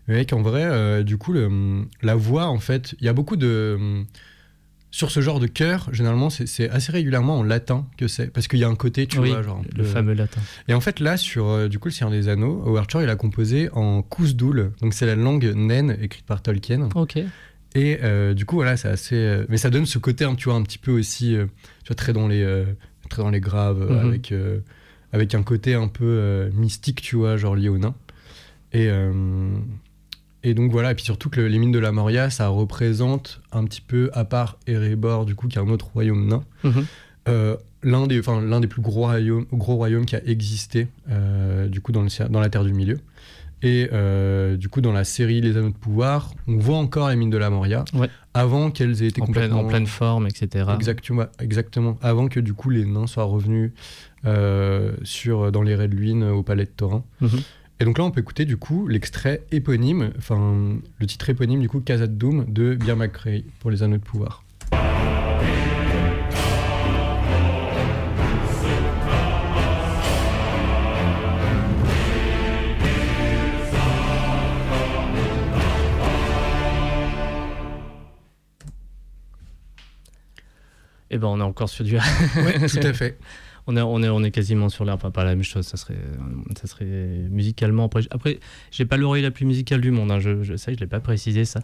[0.09, 3.37] mec, en vrai, euh, du coup, le- la voix, en fait, il y a beaucoup
[3.37, 4.05] de.
[4.93, 8.33] Sur ce genre de chœur, généralement, c'est- assez régulièrement en latin que c'est.
[8.33, 9.61] Parce qu'il y a un côté, tu oui, vois, genre.
[9.77, 10.41] le fameux latin.
[10.69, 13.11] Et en fait, là, sur, euh, du coup, le Seigneur des Anneaux, Howard Shore, il
[13.11, 14.73] a composé en Kousdoul.
[14.81, 16.89] Donc, c'est la langue naine écrite par Tolkien.
[16.95, 17.19] Ok.
[17.75, 19.17] Et euh, du coup, voilà, c'est assez.
[19.17, 21.37] euh, mais ça donne ce côté, hein, tu vois, un petit peu aussi,
[21.85, 22.65] tu vois, très dans les,
[23.11, 23.99] très dans les graves, Mhm.
[24.09, 24.33] avec,
[25.13, 27.95] avec un côté un peu mystique, tu vois, genre lié aux nains.
[28.73, 28.89] Et,
[30.43, 33.41] et donc voilà, et puis surtout que le- les mines de la Moria, ça représente
[33.53, 36.85] un petit peu, à part Erebor, du coup, qui est un autre royaume nain, Mhm.
[37.29, 41.81] euh, l'un des, l'un des plus gros royaumes, gros royaumes qui a existé, euh, du
[41.81, 42.99] coup, dans, le, dans la Terre du Milieu.
[43.63, 47.17] Et euh, du coup, dans la série Les Anneaux de Pouvoir, on voit encore les
[47.17, 48.11] mines de la Moria, Ouais.
[48.35, 49.61] avant qu'elles aient été En pleine, complètement...
[49.61, 50.67] en pleine forme, etc.
[50.75, 51.97] Exactement, exactement.
[52.03, 53.73] Avant que du coup les nains soient revenus
[55.05, 57.03] sur, dans les Luynes au palais de Thorin.
[57.21, 57.31] Mhm.
[57.79, 61.69] Et donc là, on peut écouter du coup l'extrait éponyme, enfin le titre éponyme du
[61.69, 64.45] coup Casa de Doom de Beer McCrae pour les Anneaux de Pouvoir.
[81.09, 81.97] Et ben, on est encore sur du.
[81.97, 83.19] Ouais, tout à fait.
[83.69, 85.97] On est, on est, on est quasiment sur l'air, pas la même chose, ça serait,
[86.61, 86.87] ça serait
[87.31, 87.87] musicalement.
[87.87, 88.39] Après, après
[88.71, 91.01] j'ai pas l'oreille la plus musicale du monde, hein, je, je sais, je l'ai pas
[91.01, 91.61] précisé ça.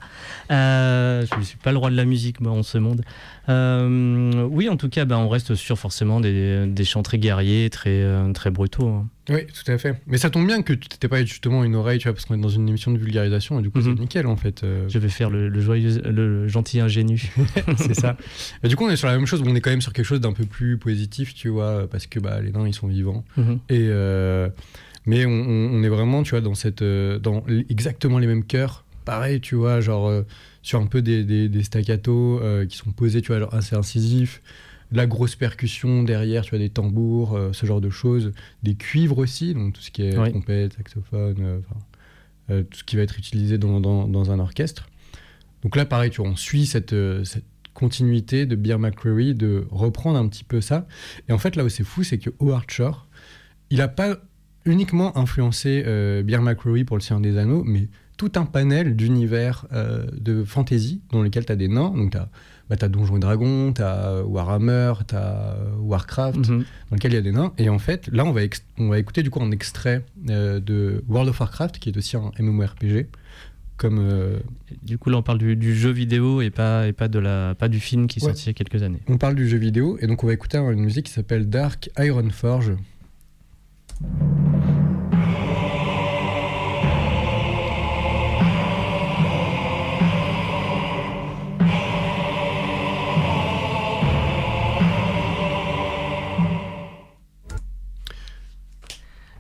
[0.51, 3.03] Euh, je ne suis pas le roi de la musique moi, en ce monde.
[3.49, 7.71] Euh, oui, en tout cas, bah, on reste sur forcément des, des chants très guerriers,
[7.71, 8.89] très, euh, très brutaux.
[8.89, 9.09] hein.
[9.29, 9.95] Oui, tout à fait.
[10.07, 12.35] Mais ça tombe bien que tu t'étais pas justement une oreille, tu vois, parce qu'on
[12.35, 13.85] est dans une émission de vulgarisation et du coup Mhm.
[13.85, 14.65] c'est nickel en fait.
[14.65, 17.33] euh, Je vais faire le, le joyeux, le gentil ingénu.
[17.77, 18.17] c'est ça.
[18.65, 20.07] Et du coup, on est sur la même chose, on est quand même sur quelque
[20.07, 23.25] chose d'un peu plus positif, tu vois, parce que bah, les nains ils sont vivants.
[23.37, 23.59] Mhm.
[23.69, 24.49] Et euh,
[25.07, 28.85] mais on, est vraiment, tu vois, dans cette, euh, dans exactement les mêmes cœurs.
[29.05, 30.23] Pareil, tu vois, genre, euh,
[30.63, 31.51] sur un peu des, des,
[32.09, 34.41] euh, qui sont posés, tu vois, genre assez incisifs,
[34.93, 38.75] de la grosse percussion derrière, tu vois, des tambours, euh, ce genre de choses, des
[38.75, 40.31] cuivres aussi, donc tout ce qui est Oui.
[40.31, 41.59] trompette, saxophone, euh,
[42.51, 44.89] euh, tout ce qui va être utilisé dans, dans, dans un orchestre.
[45.63, 50.19] Donc là, pareil, tu vois, on suit cette, cette continuité de Beer McCreary, de reprendre
[50.19, 50.87] un petit peu ça.
[51.29, 53.07] Et en fait, là où c'est fou, c'est que Howard Shore,
[53.71, 54.19] il n'a pas
[54.65, 59.67] uniquement influencé euh, Beer McCreary pour le Seigneur des Anneaux, mais tout un panel d'univers
[59.73, 61.91] euh, de fantasy dans lesquels tu as des nains.
[61.91, 62.29] Donc, tu as,
[62.73, 66.65] bah, t'as Donjons et Dragons, tu as Warhammer, tu as Warcraft, Mhm.
[66.91, 67.53] dans lequel il y a des nains.
[67.59, 68.41] Et en fait, là, on va,
[68.79, 72.17] on va écouter du coup un extrait euh, de World of Warcraft, qui est aussi
[72.17, 73.09] un MMORPG.
[73.77, 74.39] Comme, euh,
[74.83, 77.55] Du coup, là, on parle du, du jeu vidéo et pas, et pas, de la,
[77.55, 78.29] pas du film qui est Ouais.
[78.31, 79.01] sorti il y a quelques années.
[79.07, 81.91] on parle du jeu vidéo, et donc on va écouter une musique qui s'appelle Dark
[81.99, 82.73] Iron Forge.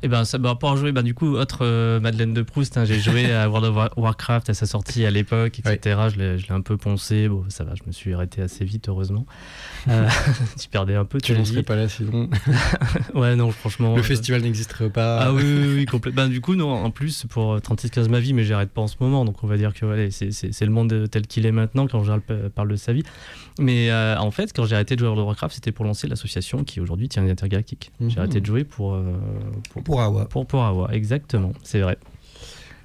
[0.02, 2.76] Et ben, ça, bah, pour en jouer, bah, du coup, autre euh, Madeleine de Proust,
[2.76, 5.98] hein, j'ai joué à World of War- Warcraft à sa sortie à l'époque, etc.
[6.12, 7.28] Je l'ai je l'ai un peu poncé.
[7.28, 9.26] Bon, ça va, je me suis arrêté assez vite, heureusement.
[9.88, 10.08] Euh,
[10.60, 11.44] tu perdais un peu, tu dit.
[11.46, 12.28] serais pas là sinon.
[13.14, 13.94] Ouais, non, franchement.
[13.94, 15.20] Le euh, festival n'existerait pas.
[15.20, 16.26] Ah oui, oui, oui, complètement.
[16.28, 19.24] du coup, non, en plus, pour 36-15 ma vie, mais j'arrête pas en ce moment,
[19.24, 20.30] donc on va dire que c'est-
[20.64, 23.02] le monde euh, tel qu'il est maintenant quand pa- parle de sa vie.
[23.58, 25.84] Mais euh, en fait, quand j'ai arrêté de jouer à World of Warcraft, c'était pour
[25.84, 27.92] lancer l'association qui aujourd'hui tient Intergalactique.
[28.08, 29.02] J'ai arrêté de jouer pour, euh,
[29.70, 30.26] pour, Pour Awa.
[30.26, 31.98] pour, pour Awa, exactement, c'est vrai.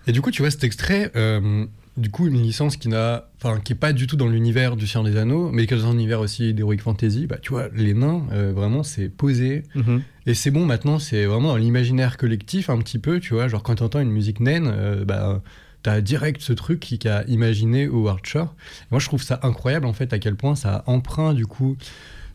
[0.08, 1.66] Et du coup, tu vois, cet extrait, euh,
[1.98, 4.88] du coup, une licence qui n'a, enfin, qui est pas du tout dans l'univers du
[4.88, 7.28] Seigneur des Anneaux, mais qui est dans un univers aussi d'Heroic Fantasy.
[7.28, 9.64] Bah, tu vois, les nains, euh, vraiment, c'est posé.
[9.76, 10.02] Mhm.
[10.26, 13.50] Et c'est bon, maintenant, c'est vraiment dans l'imaginaire collectif, un petit peu, tu vois.
[13.50, 15.42] Genre, quand tu entends une musique naine, euh, bah,
[15.84, 18.56] t'as direct ce truc qui, qui a imaginé Howard Shore.
[18.92, 21.76] Moi, je trouve ça incroyable, en fait, à quel point ça emprunte, du coup,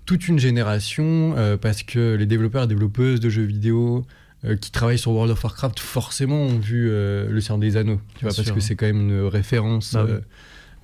[0.04, 4.04] toute une génération, parce que les développeurs et développeuses de jeux vidéo
[4.44, 8.00] euh, qui travaillent sur World of Warcraft, forcément, ont vu euh, Le Seigneur des Anneaux,
[8.16, 8.54] tu vois, parce sûr.
[8.54, 10.14] que c'est quand même une référence Bah oui.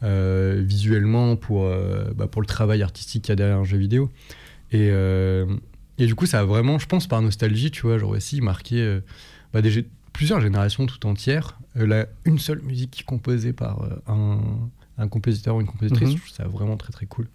[0.05, 1.68] euh, visuellement pour,
[2.14, 4.11] bah, pour le travail artistique qu'il y a derrière un jeu vidéo.
[4.73, 4.88] Et,
[5.99, 9.01] et du coup, ça a vraiment, je pense, par nostalgie, tu vois, genre aussi marqué
[9.53, 11.59] bah, des, plusieurs générations tout entières.
[11.75, 14.40] Là, une seule musique composée par un,
[14.99, 17.29] un compositeur ou une compositrice, je trouve ça vraiment très très cool.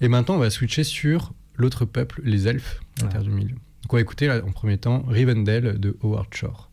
[0.00, 3.08] Et maintenant, on va switcher sur l'autre peuple, les elfes, Ouais.
[3.08, 3.54] Terre du Milieu.
[3.82, 6.68] Donc on va écouter en premier temps Rivendell de Howard Shore.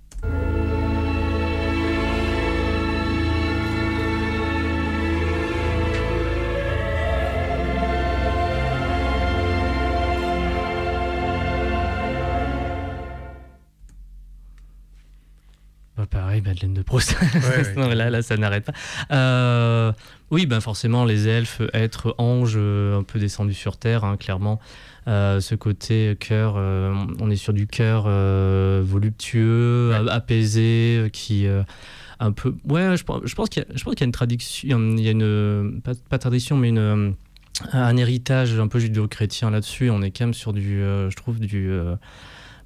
[16.12, 17.16] Bah, pareil, Madeleine de Proust.
[17.20, 17.74] ouais.
[17.76, 18.74] Non, là, là, ça n'arrête pas.
[19.12, 19.92] Euh,
[20.32, 24.60] oui, ben forcément, les elfes, êtres anges, euh, un peu descendus sur Terre, hein, clairement.
[25.08, 28.08] Euh, ce côté cœur, euh, on est sur du cœur
[28.84, 30.10] voluptueux, Ouais.
[30.12, 31.48] apaisé, qui
[32.20, 32.56] un peu.
[32.68, 35.82] Ouais, je, pense- je pense qu'il y, a- y une tradition, il y a une
[35.84, 37.14] pas, pas tradition, mais une
[37.72, 39.90] un héritage un peu judéo-chrétien là-dessus.
[39.90, 41.70] On est quand même sur du, je trouve, du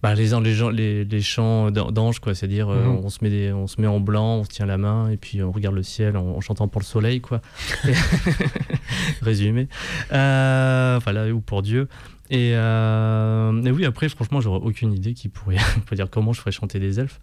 [0.02, 2.34] bah, les, les, les, les chants d'an- d'anges, quoi.
[2.34, 3.02] C'est-à-dire, euh, Mhm.
[3.06, 5.18] on, se met des, on se met en blanc, on se tient la main, et
[5.18, 7.42] puis on regarde le ciel en, en chantant pour le soleil, quoi.
[9.22, 9.68] Résumé.
[10.12, 11.88] Euh, enfin, là, ou pour Dieu.
[12.30, 15.58] Et, euh, et oui, après, franchement, j'aurais aucune idée qui pourrait,
[15.94, 17.20] dire comment je ferais chanter des elfes.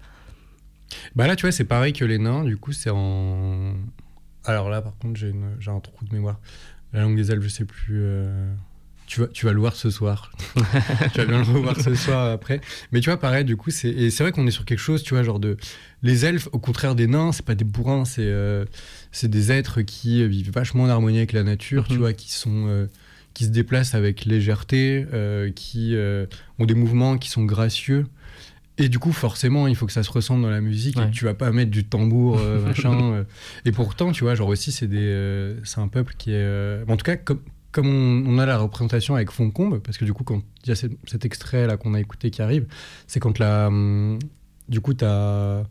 [1.15, 3.75] Bah là, tu vois, c'est pareil que les nains, du coup, c'est en.
[4.45, 6.39] Alors là, par contre, j'ai une- j'ai un trou de mémoire.
[6.93, 8.05] La langue des elfes, je sais plus.
[9.07, 10.33] Tu, vas, tu vas le voir ce soir.
[11.12, 12.61] tu vas bien le revoir ce soir après.
[12.92, 15.23] Mais tu vois, pareil, du coup, c'est vrai qu'on est sur quelque chose, tu vois,
[15.23, 15.57] genre de.
[16.03, 18.64] Les elfes, au contraire des nains, c'est pas des bourrins, c'est euh,
[19.12, 21.99] c'est des êtres qui vivent vachement en harmonie avec la nature, tu Mhm.
[22.01, 22.66] vois, qui sont.
[22.69, 22.87] euh,
[23.35, 25.95] qui se déplacent avec légèreté, euh, qui
[26.59, 28.07] ont des mouvements qui sont gracieux.
[28.79, 31.14] Et du coup, forcément, il faut que ça se ressemble dans la musique et que
[31.14, 33.12] tu vas pas mettre du tambour, euh, machin.
[33.12, 33.25] euh.
[33.66, 36.83] Et pourtant, tu vois, genre aussi, c'est des, euh, c'est un peuple qui est.
[36.88, 37.40] En tout cas, comme,
[37.77, 40.73] comme on, on a la représentation avec Foncombe, parce que du coup, quand il y
[40.73, 42.67] a cet, cet extrait là qu'on a écouté qui arrive,
[43.07, 43.69] c'est quand la.
[43.69, 44.19] hum,
[44.69, 45.62] Du coup, t'as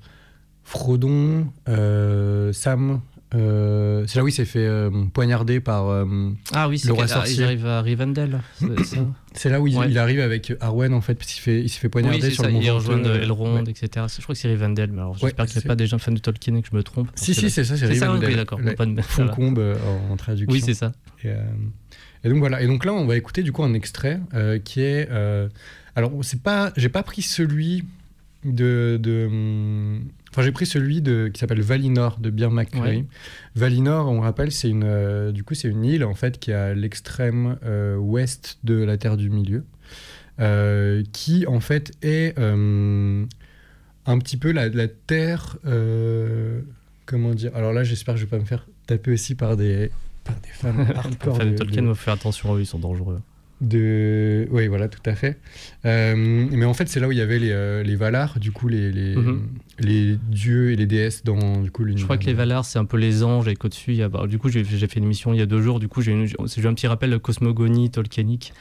[0.64, 3.02] Frodon, euh, Sam.
[3.36, 6.06] euh, c'est là où il s'est fait euh, poignarder par.
[6.54, 7.44] Ah oui, c'est Le roi sorcier.
[7.44, 8.40] arrivent à Rivendell.
[9.34, 9.88] c'est là où il, Ouais.
[9.92, 12.44] il arrive avec Arwen en fait, parce qu'il fait, il s'est fait poignarder Oui, sur
[12.46, 12.50] ça.
[12.50, 13.70] le Ils Ventoux, euh, Elrond, ouais.
[13.70, 14.06] etc.
[14.16, 16.12] Je crois que c'est Rivendell, mais alors j'espère qu'il n'y a pas des gens fans
[16.14, 17.10] de Tolkien et que je me trompe.
[17.16, 18.32] Si, si, c'est ça, c'est C'est ça, Rivendell.
[18.32, 18.60] ok, d'accord.
[18.60, 19.02] Ouais.
[19.04, 19.76] Foncombe euh,
[20.10, 20.52] en, traduction.
[20.52, 20.94] Oui, c'est ça.
[21.24, 21.44] Et, euh,
[22.26, 22.62] et donc voilà.
[22.62, 25.08] Et donc là, on va écouter du coup un extrait euh, qui est.
[25.12, 25.48] euh,
[25.96, 27.86] alors, c'est pas, j'ai pas pris celui
[28.44, 29.00] de.
[29.02, 32.98] de, hum, Enfin, j'ai pris celui de, qui s'appelle Valinor de Beer McCreary.
[32.98, 33.06] Ouais.
[33.56, 36.56] Valinor, on rappelle, c'est une, euh, du coup, c'est une île en fait qui est
[36.56, 37.58] à l'extrême
[38.00, 39.64] ouest de la Terre du Milieu,
[41.14, 45.58] qui en fait est un petit peu la, la Terre.
[47.06, 47.56] comment dire?
[47.56, 49.90] Alors là, j'espère que je vais pas me faire taper aussi par des
[50.26, 52.80] par des fans hardcore Fan de de- Tolkien, de- faut faire attention, eux, ils sont
[52.80, 53.22] dangereux.
[53.62, 55.38] De oui voilà tout à fait
[55.86, 58.52] Euh, mais en fait c'est là où il y avait les, euh, les Valar du
[58.52, 59.42] coup les les, Mhm.
[59.80, 62.80] les dieux et les déesses dans du coup l'univers Je crois que les Valar, c'est
[62.80, 64.10] un peu les anges, et qu'au-dessus, il y a.
[64.10, 65.80] bah, du coup, j'ai fait une émission il y a deux jours.
[65.80, 68.54] Du coup, j'ai une- eu un petit rappel de cosmogonie tolkienique.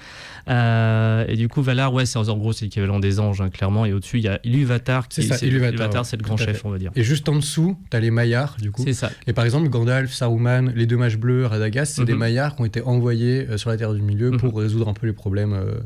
[0.49, 3.87] Euh, et du coup, Valar, ouais, c'est en gros, c'est l'équivalent des anges, hein, clairement.
[3.87, 5.09] Et au-dessus, il y a Iluvatar.
[5.09, 6.91] qui C'est Iluvatar, c'est le grand chef, on va dire.
[6.97, 9.11] et juste en dessous t'as les Maillards du coup C'est ça.
[9.27, 12.19] et par exemple Gandalf Saruman les deux mages bleus Radagast c'est des Mhm.
[12.19, 14.39] Maillards qui ont été envoyés euh, sur la Terre du Milieu Mhm.
[14.39, 15.81] pour résoudre un peu les problèmes euh,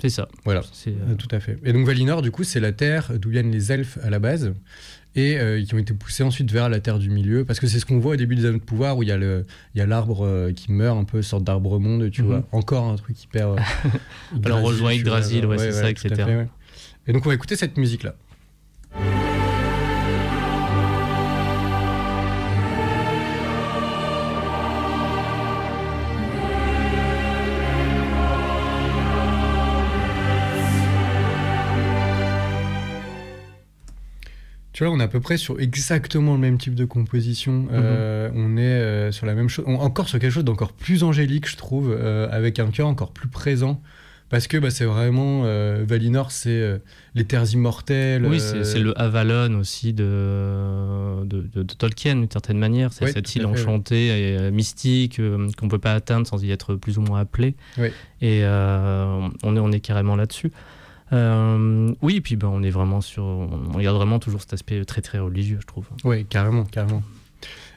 [0.00, 0.28] C'est ça.
[0.44, 3.50] voilà Euh, tout à fait et donc Valinor du coup c'est la Terre d'où viennent
[3.50, 4.52] les elfes à la base
[5.14, 7.80] et euh, qui ont été poussés ensuite vers la Terre du Milieu parce que c'est
[7.80, 10.52] ce qu'on voit au début des Anneaux de Pouvoir où il y a l'arbre euh,
[10.52, 12.28] qui meurt un peu sorte d'arbre monde tu Mhm.
[12.28, 13.56] vois encore un truc hyper euh,
[14.44, 16.08] Alors, Yggdrasil, rejoint Yggdrasil, ouais, c'est ça, etc.
[16.14, 16.48] fait, ouais.
[17.06, 18.04] et donc on va écouter cette musique
[34.76, 37.66] Tu vois, on est à peu près sur exactement le même type de composition.
[37.72, 41.02] Euh, on est euh, sur la même chose, on- encore sur quelque chose d'encore plus
[41.02, 43.80] angélique, je trouve, euh, avec un cœur encore plus présent.
[44.28, 45.44] Parce que bah, c'est vraiment.
[45.84, 46.78] Valinor, c'est
[47.14, 48.26] les terres immortelles.
[48.26, 52.92] Oui, c'est le Avalon aussi de, de, de- de Tolkien, d'une certaine manière.
[52.92, 53.52] C'est cette île ouais.
[53.52, 55.22] enchantée et mystique
[55.56, 57.54] qu'on peut pas atteindre sans y être plus ou moins appelé.
[58.20, 60.50] Et on, est, on est carrément là-dessus.
[61.12, 63.24] Euh, oui, et puis ben, on est vraiment sur.
[63.24, 65.86] On regarde vraiment toujours cet aspect très très religieux, je trouve.
[66.04, 67.02] Ouais, carrément, carrément.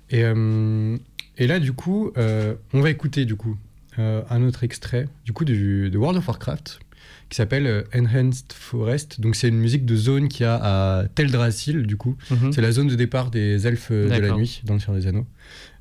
[0.10, 0.98] Et, euh,
[1.38, 3.58] et là, du coup, euh, on va écouter du coup
[3.98, 6.80] un autre extrait du coup du, de World of Warcraft
[7.28, 9.20] qui s'appelle Enhanced Forest.
[9.20, 12.16] Donc c'est une musique de zone qui a à Teldrassil du coup.
[12.32, 12.54] Mhm.
[12.54, 15.28] C'est la zone de départ des elfes de la nuit dans le Seigneur des Anneaux.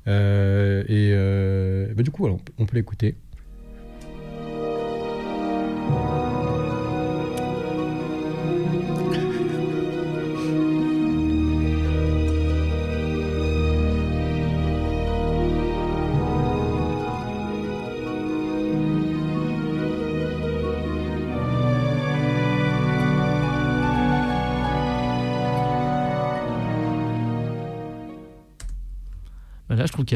[0.05, 3.15] Et bah, du coup, alors, on peut l'écouter.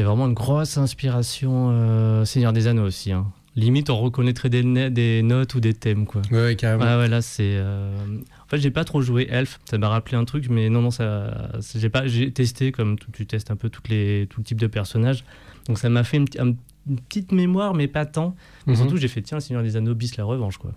[0.04, 3.12] a vraiment une grosse inspiration euh, Seigneur des Anneaux aussi.
[3.12, 3.26] hein.
[3.56, 6.22] Limite, on reconnaîtrait des, des notes ou des thèmes, quoi.
[6.32, 6.82] Ouais, ouais, carrément.
[6.84, 7.54] Ah ouais, là, c'est.
[7.56, 7.96] euh,
[8.44, 9.60] En fait, j'ai pas trop joué Elf.
[9.70, 11.50] Ça m'a rappelé un truc, mais non, non, ça.
[11.76, 12.08] J'ai pas.
[12.08, 15.24] J'ai testé comme tu testes un peu toutes les tout le type de personnages.
[15.68, 16.54] Donc ça m'a fait une, un-
[16.90, 18.34] une petite mémoire, mais pas tant.
[18.66, 18.78] Mais Mhm.
[18.80, 20.72] surtout, j'ai fait tiens, Seigneur des Anneaux bis la revanche, quoi.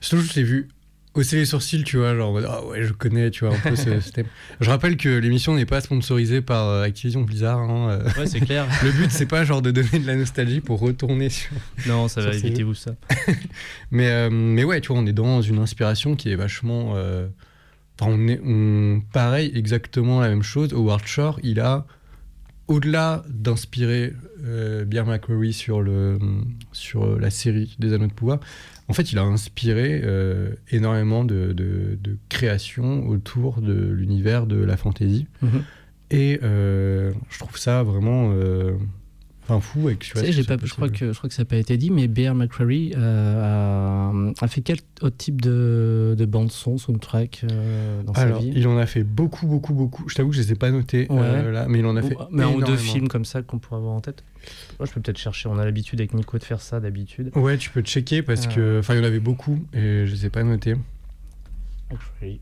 [0.00, 0.68] Surtout, je l'ai vu
[1.14, 4.00] hausser les sourcils, tu vois, genre, ah ouais, je connais, tu vois, un peu ce,
[4.00, 4.26] ce thème.
[4.60, 7.58] Je rappelle que l'émission n'est pas sponsorisée par euh, Activision Blizzard.
[7.60, 8.08] hein, euh.
[8.20, 8.66] Ouais, c'est clair.
[8.82, 11.52] Le but, c'est pas genre de donner de la nostalgie pour retourner sur.
[11.86, 12.94] non, ça va Sur ces éviter vous ça.
[13.90, 16.94] Mais, euh, mais ouais, tu vois, on est dans une inspiration qui est vachement.
[16.96, 17.28] euh,
[18.00, 18.40] Enfin, on est.
[18.44, 19.00] On...
[19.12, 20.72] Pareil, exactement la même chose.
[20.74, 21.86] Howard Shore, il a,
[22.66, 24.12] au-delà d'inspirer
[24.86, 26.18] Bear McCreary sur, le,
[26.72, 28.40] sur la série des Anneaux de Pouvoir,
[28.88, 34.56] en fait, il a inspiré euh, énormément de, de, de créations autour de l'univers de
[34.56, 35.26] la fantasy.
[35.42, 35.64] Mhm.
[36.10, 38.32] Et euh, je trouve ça vraiment.
[39.50, 39.88] Euh, Enfin, fou.
[39.90, 41.46] Et que, tu sais, j'ai c'est pas, je crois que je crois que ça n'a
[41.46, 46.24] pas été dit, mais Bear McCreary euh, a, a fait quel autre type de, de
[46.24, 50.08] bande son, soundtrack euh, dans Alors, sa vie il en a fait beaucoup, beaucoup, beaucoup.
[50.08, 51.18] Je t'avoue que je les ai pas notés Ouais.
[51.20, 52.16] euh, là, mais il en a Ou- fait.
[52.30, 54.24] mais un ou deux films comme ça qu'on pourrait avoir en tête.
[54.78, 55.48] Moi, je peux peut-être chercher.
[55.48, 57.30] On a l'habitude avec Nico de faire ça d'habitude.
[57.34, 58.54] Ouais, tu peux checker parce Ah.
[58.54, 58.78] que.
[58.80, 60.74] Enfin, il y en avait beaucoup et je les ai pas notés.
[61.90, 62.40] McCreary.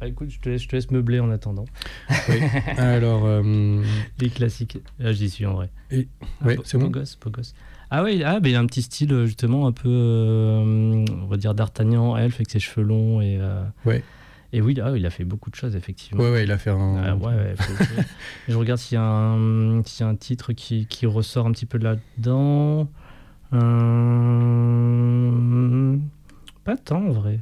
[0.00, 1.64] Bah, écoute, je te, laisse, je te laisse meubler en attendant.
[2.76, 3.82] Alors, euh,
[4.20, 4.78] Les classiques.
[4.98, 5.70] Là, j'y suis en vrai.
[5.90, 6.08] Et-
[6.40, 7.18] Ah, ouais, c'est bon beau gosse.
[7.90, 11.26] Ah ouais, ah, bah, il a un petit style euh, justement un peu, euh, on
[11.26, 13.38] va dire d'Artagnan, elfe avec ses cheveux longs et.
[13.40, 14.02] euh, Ouais.
[14.52, 16.22] Et oui, ah, il a fait beaucoup de choses effectivement.
[16.22, 16.96] ouais, ouais, il a fait un.
[16.96, 18.02] Ah, ouais, ouais, faut- faut-
[18.48, 21.52] Je regarde s'il y, a un- s'il y a un titre qui, qui ressort un
[21.52, 22.88] petit peu là-dedans.
[26.64, 27.40] Pas tant en vrai.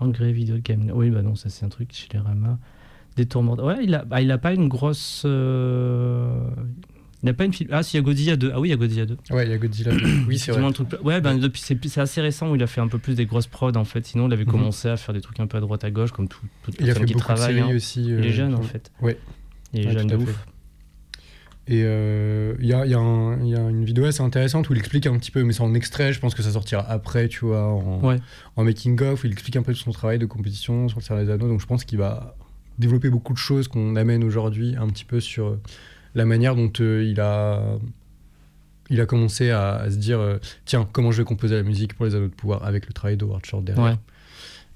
[0.00, 0.90] Engrais Video Game.
[0.94, 2.58] Oui, bah non, ça c'est un truc chez les Rama.
[3.16, 3.54] Détournement.
[3.62, 5.22] Ouais, il a, bah, il a pas une grosse.
[5.26, 6.48] euh,
[7.22, 7.68] Il n'y a pas une film.
[7.72, 8.52] Ah, si, il y a Godzilla 2.
[8.54, 9.16] Ah oui, il y a Godzilla 2.
[9.30, 9.92] Ouais, il y a Godzilla.
[10.28, 10.72] oui, c'est vrai.
[10.72, 13.26] Truc- Ouais, ben, depuis, c'est, assez récent où il a fait un peu plus des
[13.26, 14.06] grosses prods en fait.
[14.06, 14.50] Sinon, il avait Mhm.
[14.52, 16.88] commencé à faire des trucs un peu à droite à gauche, comme tout, toute Il
[16.88, 17.56] a fait qui beaucoup de travaille.
[17.56, 17.76] séries hein.
[17.76, 18.04] aussi.
[18.04, 18.90] Il euh, est jeune en fait.
[19.02, 19.18] Ouais.
[19.74, 20.46] Il est Ouais, jeune de ouf.
[21.72, 24.78] Et euh, il y, a, il y a y une vidéo assez intéressante où il
[24.80, 27.44] explique un petit peu, mais c'est en extrait, je pense que ça sortira après, tu
[27.44, 28.16] vois, en, Ouais.
[28.56, 31.30] en making-of, où il explique un peu son travail de compétition sur le Seigneur des
[31.30, 31.46] Anneaux.
[31.46, 32.34] Donc je pense qu'il va
[32.80, 35.58] développer beaucoup de choses qu'on amène aujourd'hui, un petit peu sur
[36.16, 37.62] la manière dont euh, il, a,
[38.88, 41.94] il a commencé à, à se dire euh, tiens, comment je vais composer la musique
[41.94, 43.84] pour les Anneaux de pouvoir avec le travail de Howard Shore derrière.
[43.84, 43.94] Ouais.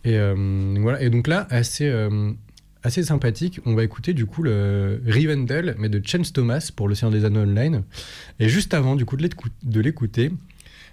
[0.05, 0.35] Et, euh,
[0.75, 1.03] donc voilà.
[1.03, 2.31] et donc là, assez, euh,
[2.85, 6.95] assez sympathique, on va écouter du coup le Rivendell, mais de Chance Thomas pour Le
[6.95, 7.83] Seigneur des Anneaux Online.
[8.39, 10.31] Et juste avant du coup de l'écou- de l'écouter,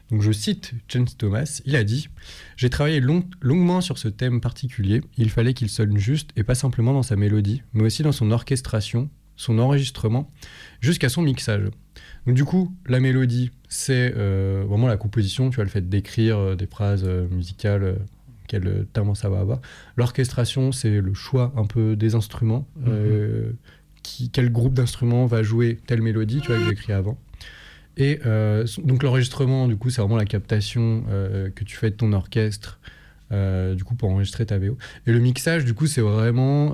[0.09, 2.09] donc je cite Chance Thomas, il a dit
[2.57, 5.01] J'ai travaillé long- longuement sur ce thème particulier.
[5.17, 8.31] Il fallait qu'il sonne juste et pas simplement dans sa mélodie, mais aussi dans son
[8.31, 10.29] orchestration, son enregistrement,
[10.81, 11.69] jusqu'à son mixage.
[12.25, 16.37] Donc du coup, la mélodie, c'est euh, vraiment la composition, tu vois, le fait d'écrire
[16.37, 17.97] euh, des phrases euh, musicales,
[18.51, 19.61] quel euh, timbre ça va avoir.
[19.95, 22.67] L'orchestration, c'est le choix un peu des instruments.
[22.85, 23.53] euh,
[24.03, 27.17] qui, quel groupe d'instruments va jouer telle mélodie, tu vois, que j'ai écrit avant.
[27.97, 31.95] Et euh, donc l'enregistrement, du coup, c'est vraiment la captation euh, que tu fais de
[31.95, 32.79] ton orchestre,
[33.31, 34.77] euh, du coup, pour enregistrer ta VO.
[35.05, 36.73] Et le mixage, du coup, c'est vraiment...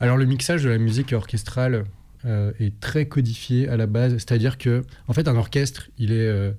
[0.00, 1.84] alors le mixage de la musique orchestrale
[2.24, 6.54] est très codifié à la base, c'est-à-dire que, en fait, un orchestre, il est,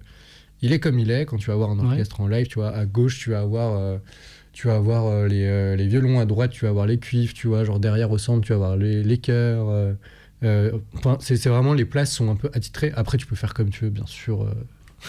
[0.62, 1.26] il est comme il est.
[1.26, 1.86] Quand tu vas voir un Ouais.
[1.86, 3.78] orchestre en live, tu vois, à gauche, tu vas avoir...
[3.78, 3.98] euh,
[4.54, 7.34] tu vas avoir euh, les, euh, les violons à droite, tu vas avoir les cuivres,
[7.34, 9.96] tu vois, genre derrière au centre, tu vas avoir les, les chœurs.
[10.96, 12.92] enfin, c'est c'est vraiment les places sont un peu attitrées.
[12.96, 14.48] Après, tu peux faire comme tu veux, bien sûr.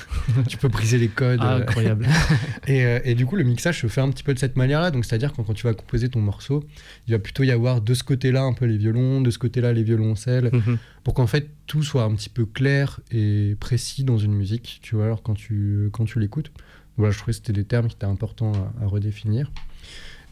[0.48, 1.38] tu peux briser les codes.
[1.42, 2.06] Ah, euh, incroyable.
[2.66, 4.90] et, euh, et du coup, le mixage se fait un petit peu de cette manière-là.
[4.90, 6.64] Donc, c'est-à-dire que quand tu vas composer ton morceau,
[7.06, 9.72] il va plutôt y avoir de ce côté-là un peu les violons, de ce côté-là
[9.72, 10.78] les violoncelles, Mhm.
[11.04, 14.80] pour qu'en fait tout soit un petit peu clair et précis dans une musique.
[14.82, 16.50] Tu vois, alors quand tu, quand tu l'écoutes.
[16.96, 19.50] Voilà, je trouvais que c'était des termes qui étaient importants à, à redéfinir.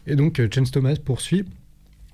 [0.07, 1.45] Et donc, euh, Chance Thomas poursuit.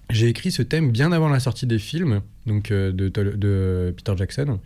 [0.10, 4.60] J'ai écrit ce thème bien avant la sortie des films, donc euh, de Peter Jackson,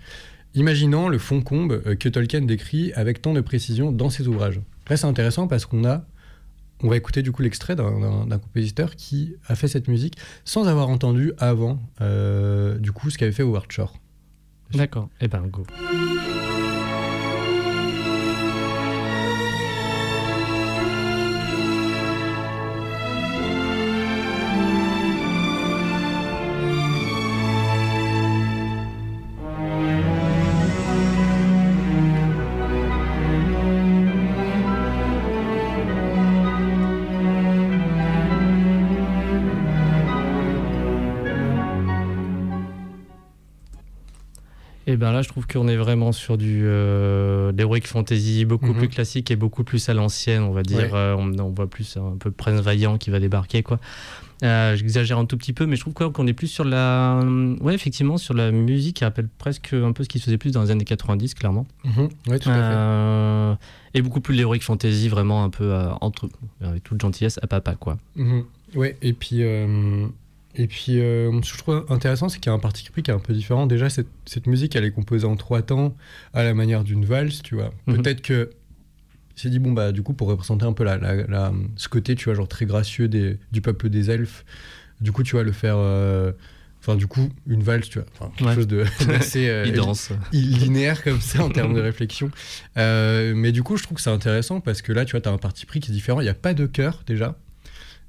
[0.55, 4.59] imaginant le fond combe euh, que Tolkien décrit avec tant de précision dans ses ouvrages.
[4.89, 6.05] Là, c'est intéressant parce qu'on a,
[6.81, 10.89] on va écouter du coup l'extrait d'un compositeur qui a fait cette musique sans avoir
[10.89, 13.93] entendu avant, euh, du coup, ce qu'avait fait Howard Shore.
[14.73, 15.09] D'accord.
[15.21, 15.65] Eh ben, go.
[44.95, 48.77] Et ben là, je trouve qu'on est vraiment sur du euh, l'heroic fantasy beaucoup Mhm.
[48.77, 50.77] plus classique et beaucoup plus à l'ancienne, on va dire.
[50.77, 50.89] Ouais.
[50.93, 53.77] Euh, on, on voit plus un peu Prince Vaillant qui va débarquer, quoi.
[54.43, 57.19] Euh, J'exagère un tout petit peu, mais je trouve qu'on est plus sur la,
[57.59, 60.51] ouais, effectivement, sur la musique qui rappelle presque un peu ce qui se faisait plus
[60.53, 61.67] dans les années 90, clairement.
[61.83, 62.59] Ouais, tout à fait.
[62.61, 63.55] Euh,
[63.95, 66.29] et beaucoup plus l'heroic fantasy, vraiment un peu entre,
[66.61, 67.97] avec toute gentillesse, à papa, quoi.
[68.15, 68.43] Mhm.
[68.75, 69.41] Ouais, et puis,
[70.57, 73.03] et puis euh, ce que je trouve intéressant, c'est qu'il y a un parti pris
[73.03, 73.67] qui est un peu différent.
[73.67, 75.95] Déjà, cette, cette musique, elle est composée en trois temps,
[76.33, 77.71] à la manière d'une valse, tu vois.
[77.87, 77.97] Mhm.
[78.01, 78.49] Peut-être que
[79.35, 82.15] s'est dit, bon, bah, du coup, pour représenter un peu la, la- la- ce côté,
[82.15, 84.45] tu vois, genre très gracieux des, du peuple des elfes,
[85.01, 85.75] du coup, tu vas le faire.
[85.77, 86.31] euh,
[86.87, 88.07] Enfin, du coup, une valse, tu vois.
[88.13, 88.53] Enfin, quelque Ouais.
[88.55, 89.49] chose de- d'assez.
[89.49, 90.11] euh, Il danse.
[90.31, 92.29] linéaire comme ça en termes de réflexion.
[92.77, 95.27] Euh, mais du coup, je trouve que c'est intéressant parce que là, tu vois, tu
[95.27, 96.19] as un parti pris qui est différent.
[96.21, 97.39] Il n'y a pas de chœur déjà,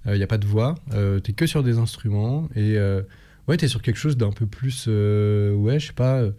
[0.07, 2.77] Euh, il n'y a pas de voix, euh, tu es que sur des instruments et
[2.79, 3.03] euh,
[3.49, 6.31] ouais, tu es sur quelque chose d'un peu plus, euh, ouais, je sais pas, euh,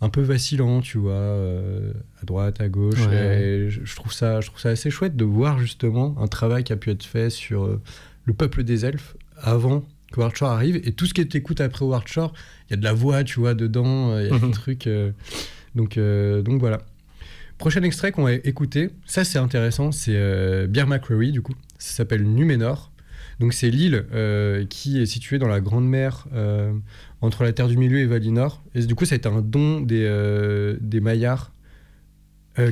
[0.00, 3.06] un peu vacillant, tu vois, euh, à droite, à gauche.
[3.06, 3.42] Ouais.
[3.42, 6.72] Et je, trouve ça, je trouve ça assez chouette de voir justement un travail qui
[6.72, 7.80] a pu être fait sur euh,
[8.24, 11.84] le peuple des elfes avant que Howard Shore arrive et tout ce qui t'écoute après
[11.84, 12.32] Howard Shore,
[12.68, 14.46] il y a de la voix, tu vois, dedans, euh, il y a Mhm.
[14.48, 14.86] des trucs.
[14.86, 15.12] euh,
[15.74, 16.78] donc, euh, donc voilà.
[17.58, 21.54] Prochain extrait qu'on va écouter, ça c'est intéressant, c'est euh, Bear McCreary du coup.
[21.78, 22.90] Ça s'appelle Numénor.
[23.40, 26.72] Donc c'est l'île euh, qui est située dans la Grande Mer euh,
[27.20, 28.62] entre la Terre du Milieu et Valinor.
[28.74, 31.52] Et du coup, ça a été un don des, euh, des Maillards,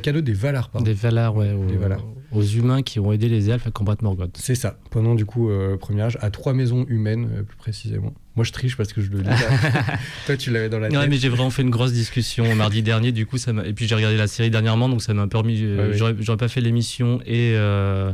[0.02, 0.84] cadeau des Valar, pardon.
[0.84, 2.04] Des Valar, ouais, Des Valar.
[2.32, 4.36] Aux humains qui ont aidé les elfes à combattre Morgoth.
[4.38, 7.56] C'est ça, pendant du coup euh, le premier âge, à trois maisons humaines euh, plus
[7.56, 8.12] précisément.
[8.34, 9.28] Moi, je triche parce que je le lis.
[10.26, 10.96] Toi, tu l'avais dans la tête.
[10.98, 13.12] Ouais, mais j'ai vraiment fait une grosse discussion mardi dernier.
[13.12, 13.66] Du coup, ça m'a.
[13.66, 15.60] Et puis j'ai regardé la série dernièrement, donc ça m'a permis.
[15.62, 15.96] euh, Ouais.
[15.98, 18.12] J'aurais j'aurais pas fait l'émission et euh,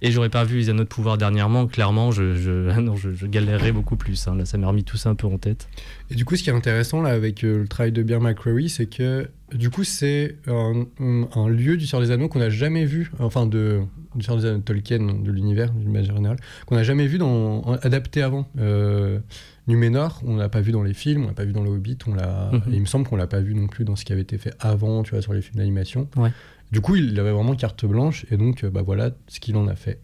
[0.00, 1.66] et j'aurais pas vu les Anneaux de pouvoir dernièrement.
[1.66, 2.50] Clairement, je je
[2.80, 4.26] non, je, je galérerais beaucoup plus.
[4.28, 4.34] hein.
[4.34, 5.68] Là, ça m'a remis tout ça un peu en tête.
[6.10, 8.70] Et du coup, ce qui est intéressant là avec euh, le travail de Bear McCreary,
[8.70, 12.50] c'est que du coup, c'est un, un- un lieu du Seigneur des Anneaux qu'on n'a
[12.50, 13.80] jamais vu, enfin de
[14.16, 18.48] de Tolkien, de l'univers d'une manière générale, qu'on n'a jamais vu dans en- adapté avant.
[18.58, 19.20] Euh,
[19.68, 21.98] Numénor, on l'a pas vu dans les films, on l'a pas vu dans le Hobbit,
[22.06, 22.50] on l'a.
[22.52, 22.62] Mhm.
[22.72, 24.52] il me semble qu'on l'a pas vu non plus dans ce qui avait été fait
[24.58, 26.08] avant, tu vois, sur les films d'animation.
[26.16, 26.32] Ouais.
[26.72, 29.66] Du coup, il avait vraiment carte blanche, et donc, euh, bah voilà ce qu'il en
[29.68, 29.98] a fait.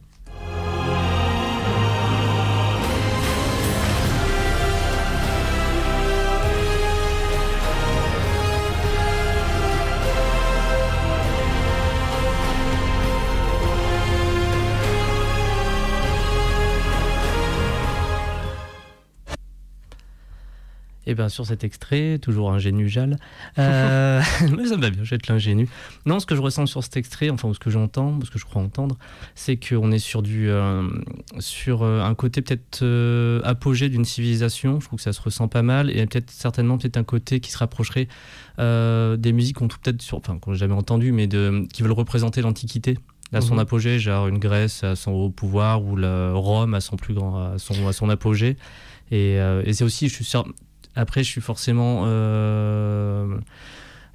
[21.09, 23.16] Et bien sur cet extrait, toujours ingénu Jal,
[23.59, 24.20] euh,
[24.57, 25.68] mais ça me va bien, j'être l'ingénu.
[26.04, 28.44] Non, ce que je ressens sur cet extrait, enfin ce que j'entends, ce que je
[28.44, 28.96] crois entendre,
[29.36, 30.82] c'est qu'on est sur du euh,
[31.38, 34.80] sur euh, un côté peut-être euh, apogée d'une civilisation.
[34.80, 37.50] Je trouve que ça se ressent pas mal et peut-être certainement peut-être un côté qui
[37.52, 38.09] se rapprocherait
[38.59, 41.92] des musiques qu'on trouve peut-être sur, enfin qu'on n'a jamais entendu, mais de, qui veulent
[41.92, 42.98] représenter l'Antiquité.
[43.32, 43.61] À son Mhm.
[43.61, 47.54] apogée, genre une Grèce à son haut pouvoir ou la Rome à son plus grand,
[47.54, 48.57] à son, à son apogée.
[49.11, 50.46] Et, euh, et c'est aussi, je suis sûr,
[50.97, 53.36] après, je suis forcément, euh,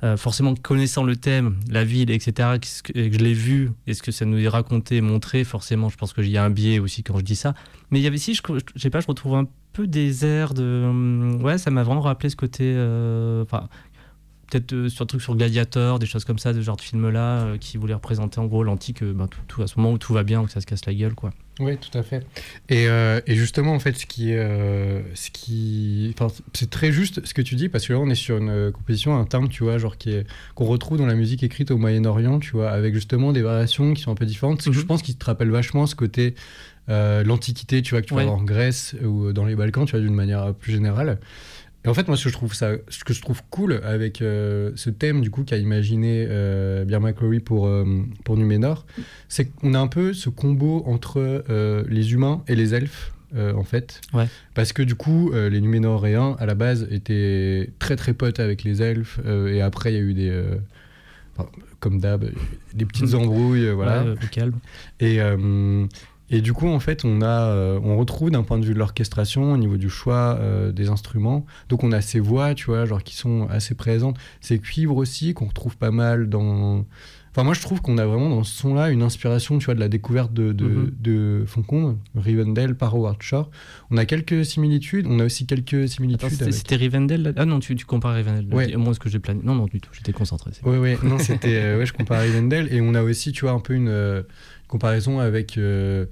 [0.03, 3.93] euh, forcément connaissant le thème, la ville, etc., que- et que je l'ai vu, et
[3.93, 6.79] ce que ça nous est raconté, montré, forcément, je pense qu'il y a un biais
[6.79, 7.53] aussi quand je dis ça.
[7.91, 8.41] Mais il y avait si, je,
[8.75, 12.01] je sais pas, je retrouve un peu des airs de, hum, ouais, ça m'a vraiment
[12.01, 13.45] rappelé ce côté, euh.
[14.51, 17.39] Peut-être euh, sur un truc sur Gladiator, des choses comme ça, de genre de film-là,
[17.45, 19.97] euh, qui voulaient représenter en gros l'antique, euh, ben, tout, tout- à ce moment où
[19.97, 21.31] tout va bien, où ça se casse la gueule, quoi.
[21.61, 22.25] Oui, tout à fait.
[22.69, 26.91] Et, euh, et justement, en fait, ce qui est, euh, ce qui, enfin, c'est très
[26.91, 29.47] juste ce que tu dis parce que là, on est sur une composition, un timbre,
[29.49, 32.71] tu vois, genre qui est qu'on retrouve dans la musique écrite au Moyen-Orient, tu vois,
[32.71, 34.61] avec justement des variations qui sont un peu différentes.
[34.63, 34.75] Que Mhm.
[34.75, 36.35] Je pense qu'il te rappelle vachement ce côté
[36.89, 38.23] euh, l'Antiquité, tu vois, que tu Ouais.
[38.23, 41.19] vas avoir en Grèce ou dans les Balkans, tu vois, d'une manière plus générale.
[41.83, 44.21] Et en fait, moi, ce que je trouve, ça, ce que je trouve cool avec
[44.21, 48.85] euh, ce thème, du coup, qu'a imaginé euh, McCreary pour, euh, pour Numénor,
[49.29, 53.53] c'est qu'on a un peu ce combo entre euh, les humains et les elfes, euh,
[53.55, 54.01] en fait.
[54.13, 54.27] Ouais.
[54.53, 58.83] Parce que, du coup, les Numénoréens, à la base, étaient très, très potes avec les
[58.83, 59.19] elfes.
[59.25, 60.43] et après, il y a eu des...
[61.35, 62.29] enfin, comme d'hab,
[62.75, 64.03] des petites embrouilles, voilà.
[64.03, 64.59] Ouais, calme.
[64.99, 65.19] Et,
[66.31, 68.79] et du coup, en fait, on, a, euh, on retrouve d'un point de vue de
[68.79, 71.45] l'orchestration, au niveau du choix euh, des instruments.
[71.69, 74.17] Donc, on a ces voix, tu vois, genre qui sont assez présentes.
[74.39, 76.85] Ces cuivres aussi, qu'on retrouve pas mal dans.
[77.33, 79.79] Enfin, moi, je trouve qu'on a vraiment dans ce son-là une inspiration, tu vois, de
[79.79, 80.91] la découverte de, de, Mhm.
[80.99, 83.49] de Foncombe, Rivendell par Howard Shore.
[83.89, 85.07] On a quelques similitudes.
[85.09, 86.29] On a aussi quelques similitudes.
[86.29, 87.31] C'était avec- Rivendell là?
[87.37, 88.53] Ah non, tu, tu compares Rivendell.
[88.53, 88.75] Ouais.
[88.75, 89.39] Moi, ce que j'ai plané.
[89.45, 90.51] Non, non, du tout, j'étais concentré.
[90.53, 91.55] c'est- Ouais, ouais, non, c'était.
[91.55, 92.67] euh, ouais, je compare Rivendell.
[92.73, 94.23] Et on a aussi, tu vois, un peu une euh,
[94.71, 96.05] comparaison avec, euh,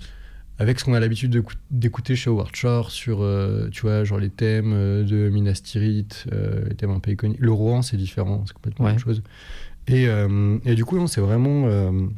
[0.59, 4.03] avec ce qu'on a l'habitude de cou- d'écouter chez Howard Shore sur, euh, tu vois,
[4.03, 7.39] genre les thèmes euh, de Minas Tirith, euh, les thèmes un peu iconiques.
[7.39, 8.91] Le Rohan, c'est différent, c'est complètement Ouais.
[8.91, 9.23] autre chose.
[9.87, 11.63] Et, euh, et du coup, c'est vraiment.
[11.63, 12.09] enfin,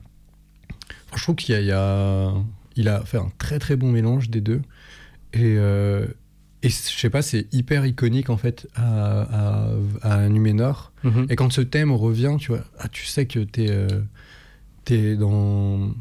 [1.16, 2.34] je trouve qu'il y a, il y a-
[2.76, 4.62] il a fait un très très bon mélange des deux.
[5.34, 5.56] Et.
[6.64, 9.70] et je sais pas, c'est hyper iconique en fait à, à,
[10.02, 10.92] à Numénor.
[11.04, 11.26] Mhm.
[11.30, 13.70] Et quand ce thème revient, tu vois, ah, tu sais que t'es
[14.89, 15.92] es dans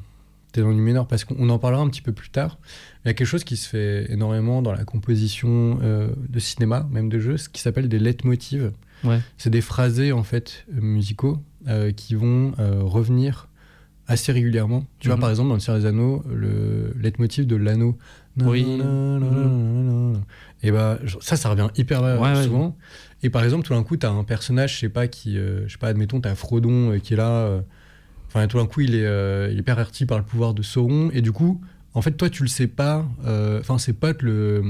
[0.53, 2.59] t'es dans Numénor parce qu'on en parlera un petit peu plus tard.
[3.05, 6.87] Il y a quelque chose qui se fait énormément dans la composition euh, de cinéma,
[6.91, 8.73] même de jeux, ce qui s'appelle des leitmotivs.
[9.05, 9.21] Ouais.
[9.39, 11.39] C'est des phrasés en fait musicaux
[11.69, 13.49] euh, qui vont euh, revenir
[14.07, 14.85] assez régulièrement.
[14.99, 15.21] Tu vois, Mhm.
[15.21, 17.97] par exemple, dans le Seigneur des Anneaux, le leitmotiv de l'anneau.
[18.43, 18.67] Oui.
[20.63, 22.45] Et bah, genre, ça, ça revient hyper ouais.
[22.45, 22.77] souvent.
[23.23, 25.69] Et par exemple, tout d'un coup, tu as un personnage, je sais pas, qui, je
[25.69, 27.61] sais pas, admettons, tu as Frodon qui est là.
[28.35, 30.63] Euh, Enfin, tout d'un coup, il est, euh, il est perverti par le pouvoir de
[30.63, 31.11] Sauron.
[31.13, 31.61] Et du coup,
[31.95, 33.05] en fait, toi, tu le sais pas.
[33.27, 34.63] euh, Enfin, ses potes le,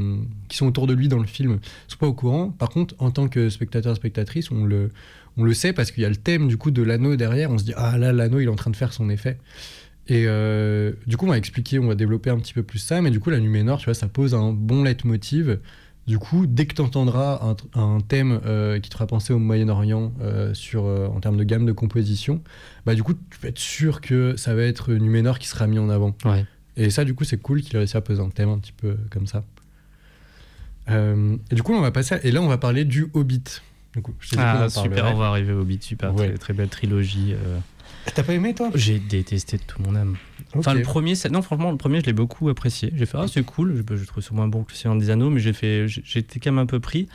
[0.49, 1.59] qui sont autour de lui dans le film
[1.89, 2.51] sont pas au courant.
[2.51, 4.91] Par contre, en tant que spectateur, spectatrice, on le,
[5.37, 7.51] on le sait parce qu'il y a le thème du coup de l'anneau derrière.
[7.51, 9.39] On se dit, ah là, l'anneau, il est en train de faire son effet.
[10.09, 13.01] Et euh, du coup, on va expliquer, on va développer un petit peu plus ça.
[13.03, 15.59] Mais du coup, la Numénor, tu vois, ça pose un bon leitmotiv.
[16.11, 17.39] Du coup, dès que tu entendras
[17.75, 21.37] un, un thème euh, qui te fera penser au Moyen-Orient euh, sur, euh, en termes
[21.37, 22.43] de gamme de composition,
[22.85, 25.79] bah du coup, tu peux être sûr que ça va être Numénor qui sera mis
[25.79, 26.17] en avant.
[26.25, 26.45] Ouais.
[26.77, 28.73] Et ça, du coup, c'est cool qu'il ait réussi à poser un thème un petit
[28.73, 29.45] peu comme ça.
[30.89, 32.17] Et du coup, on va passer.
[32.17, 33.45] à- Et là, on va parler du Hobbit.
[33.95, 36.31] Du coup, je Ah, super, on va arriver au Hobbit, super, Ouais.
[36.31, 37.35] très, très belle trilogie.
[38.07, 38.11] Euh.
[38.15, 38.71] T'as pas aimé toi?
[38.75, 40.17] J'ai détesté de tout mon âme.
[40.57, 42.93] Enfin, le premier, non, franchement, le premier, je l'ai beaucoup apprécié.
[42.97, 45.11] J'ai fait, ah, c'est cool, je, je trouve ça moins bon que le Seigneur des
[45.11, 47.09] Anneaux, mais j'ai fait, j'étais quand même un peu pris.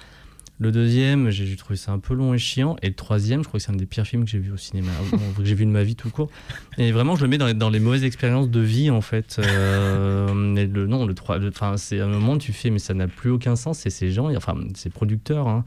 [0.57, 2.77] Le deuxième, j'ai trouvé ça un peu long et chiant.
[2.81, 4.57] Et le troisième, je crois que c'est un des pires films que j'ai vu au
[4.57, 4.89] cinéma,
[5.37, 6.29] que j'ai vu de ma vie tout court.
[6.77, 9.35] Et vraiment, je le mets dans les, dans les mauvaises expériences de vie, en fait.
[9.39, 12.79] Euh, et le, non, le 3, le- enfin, c'est un moment où tu fais, mais
[12.79, 13.85] ça n'a plus aucun sens.
[13.85, 15.65] Et ces gens, enfin, ces producteurs, hein,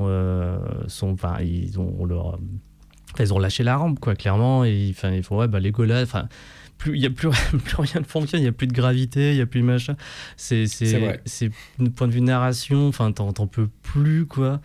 [0.00, 0.56] euh,
[0.86, 2.38] sont, enfin, ils ont leur.
[3.12, 4.64] Enfin, ils ont lâché la rampe, quoi, clairement.
[4.64, 6.28] Et enfin, ils font, ouais, bah, Legolas, enfin,
[6.78, 7.28] plus, il n'y a plus,
[7.64, 9.66] plus rien ne fonctionne, il n'y a plus de gravité, il n'y a plus de
[9.66, 9.96] machin.
[10.36, 14.60] C'est, C'est du point de vue narration, enfin, t'en, t'en peux plus, quoi.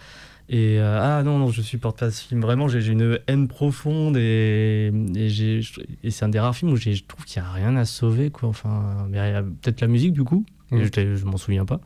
[0.47, 2.39] Et euh, ah non, non, je supporte pas ce film.
[2.41, 5.61] Vraiment, j'ai, j'ai une haine profonde et, et, j'ai,
[6.03, 7.85] et c'est un des rares films où j'ai, je trouve qu'il n'y a rien à
[7.85, 8.49] sauver, quoi.
[8.49, 11.65] Enfin, mais il y a peut-être la musique, du coup, et je, je m'en souviens
[11.65, 11.81] pas.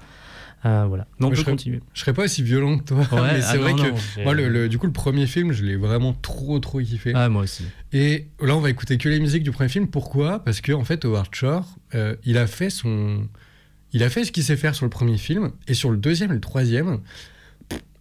[0.66, 1.08] Euh, voilà.
[1.20, 1.80] Non, on Mais peut je serais- continuer.
[1.94, 4.24] Je serais pas aussi violent que toi, Ouais, mais ah c'est non, vrai que non,
[4.24, 7.14] moi, le, le- du coup, le premier film, je l'ai vraiment trop, trop kiffé.
[7.16, 7.64] Ah, moi aussi.
[7.94, 9.88] Et là, on va écouter que les musiques du premier film.
[9.88, 10.44] Pourquoi?
[10.44, 13.28] Parce que en fait, Howard Shore, euh, il a fait son,
[13.94, 16.32] il a fait ce qu'il sait faire sur le premier film, et sur le deuxième
[16.32, 17.00] et le troisième.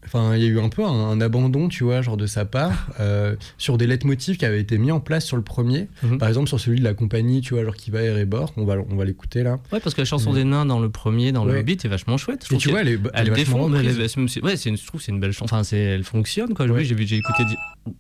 [0.09, 2.45] Enfin, il y a eu un peu un, un abandon, tu vois, genre de sa
[2.45, 5.89] part, euh, sur des leitmotifs qui avaient été mis en place sur le premier.
[6.03, 6.19] Mhm.
[6.19, 8.53] Par exemple, sur celui de la compagnie, tu vois, genre qui va à Erebor.
[8.57, 9.59] On va, on va l'écouter là.
[9.73, 10.39] Ouais, parce que la chanson Ouais.
[10.39, 11.59] des nains dans le premier, dans le.
[11.59, 12.47] Hobbit, est vachement chouette.
[12.51, 14.77] Je Et tu vois, elle est, elle elle est vachement défend, elle est- ouais, une,
[14.77, 15.55] je trouve que c'est une belle chanson.
[15.57, 16.67] Enfin, elle fonctionne, quoi.
[16.67, 16.85] Ouais.
[16.85, 17.43] J'ai, vu- j'ai écouté.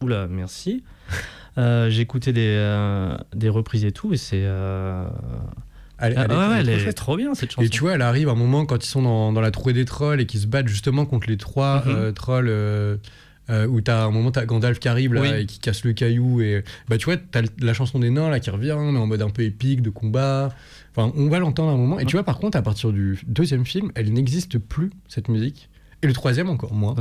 [0.02, 0.82] Oula, merci.
[1.56, 4.42] Euh, j'ai écouté des, euh, des reprises et tout, et c'est.
[6.00, 6.96] Euh, Elle- ah, elle est- ouais, ouais, elle est elle trop est chouette.
[6.96, 7.62] trop bien cette chanson.
[7.66, 9.72] Et tu vois, elle arrive à un moment quand ils sont dans, dans la trouée
[9.72, 11.94] des trolls et qu'ils se battent justement contre les trois Mhm.
[11.94, 12.48] euh, trolls.
[12.48, 12.96] euh,
[13.50, 15.28] euh, où t'as un moment t'as Gandalf qui arrive là Oui.
[15.32, 18.40] et qui casse le caillou et bah tu vois t'as la chanson des nains là
[18.40, 20.50] qui revient mais en mode un peu épique de combat
[20.94, 23.18] enfin on va l'entendre à un moment et tu vois par contre à partir du
[23.26, 25.70] deuxième film elle n'existe plus cette musique
[26.02, 26.94] et le troisième encore moins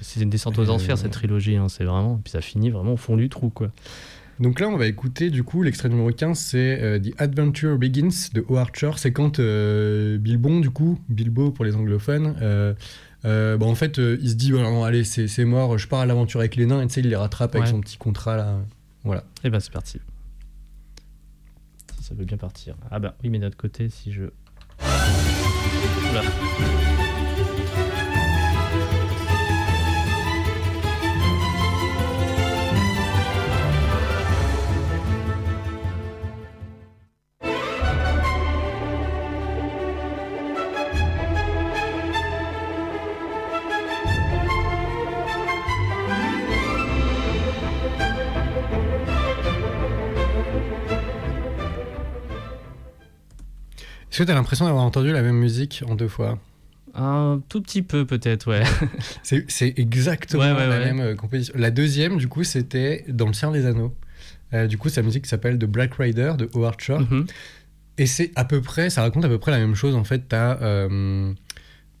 [0.00, 2.18] c'est, une descente aux Euh, enfers cette trilogie, hein, c'est vraiment.
[2.24, 3.70] Puis ça finit vraiment au fond du trou, quoi.
[4.40, 8.30] Donc là, on va écouter du coup l'extrait numéro 15, c'est euh, The Adventure Begins
[8.32, 8.98] de Howard Shore.
[8.98, 12.74] C'est quand euh, Bilbon, du coup, Bilbo pour les anglophones, euh,
[13.22, 16.56] bah, en fait, il se dit non, allez, c'est mort, je pars à l'aventure avec
[16.56, 18.58] les nains, et tu sais, il les rattrape avec son petit contrat là.
[19.04, 19.24] Voilà.
[19.44, 20.00] Et ben c'est parti.
[22.00, 22.76] Ça veut bien partir.
[22.90, 24.24] Ah bah oui, mais de notre côté, si je.
[26.10, 26.22] Oula.
[54.20, 56.38] Que tu as l'impression d'avoir entendu la même musique en deux fois
[56.94, 58.62] Un tout petit peu peut-être, ouais.
[59.22, 60.84] C'est exactement Ouais, ouais, la ouais.
[60.92, 61.54] même euh, composition.
[61.56, 63.94] La deuxième, du coup, c'était dans Le Seigneur des Anneaux.
[64.52, 67.00] Euh, du coup, sa musique s'appelle The Black Rider de Howard Shore.
[67.00, 67.26] Mhm.
[67.98, 69.94] Et c'est à peu près, ça raconte à peu près la même chose.
[69.94, 71.32] En fait, t'as, euh,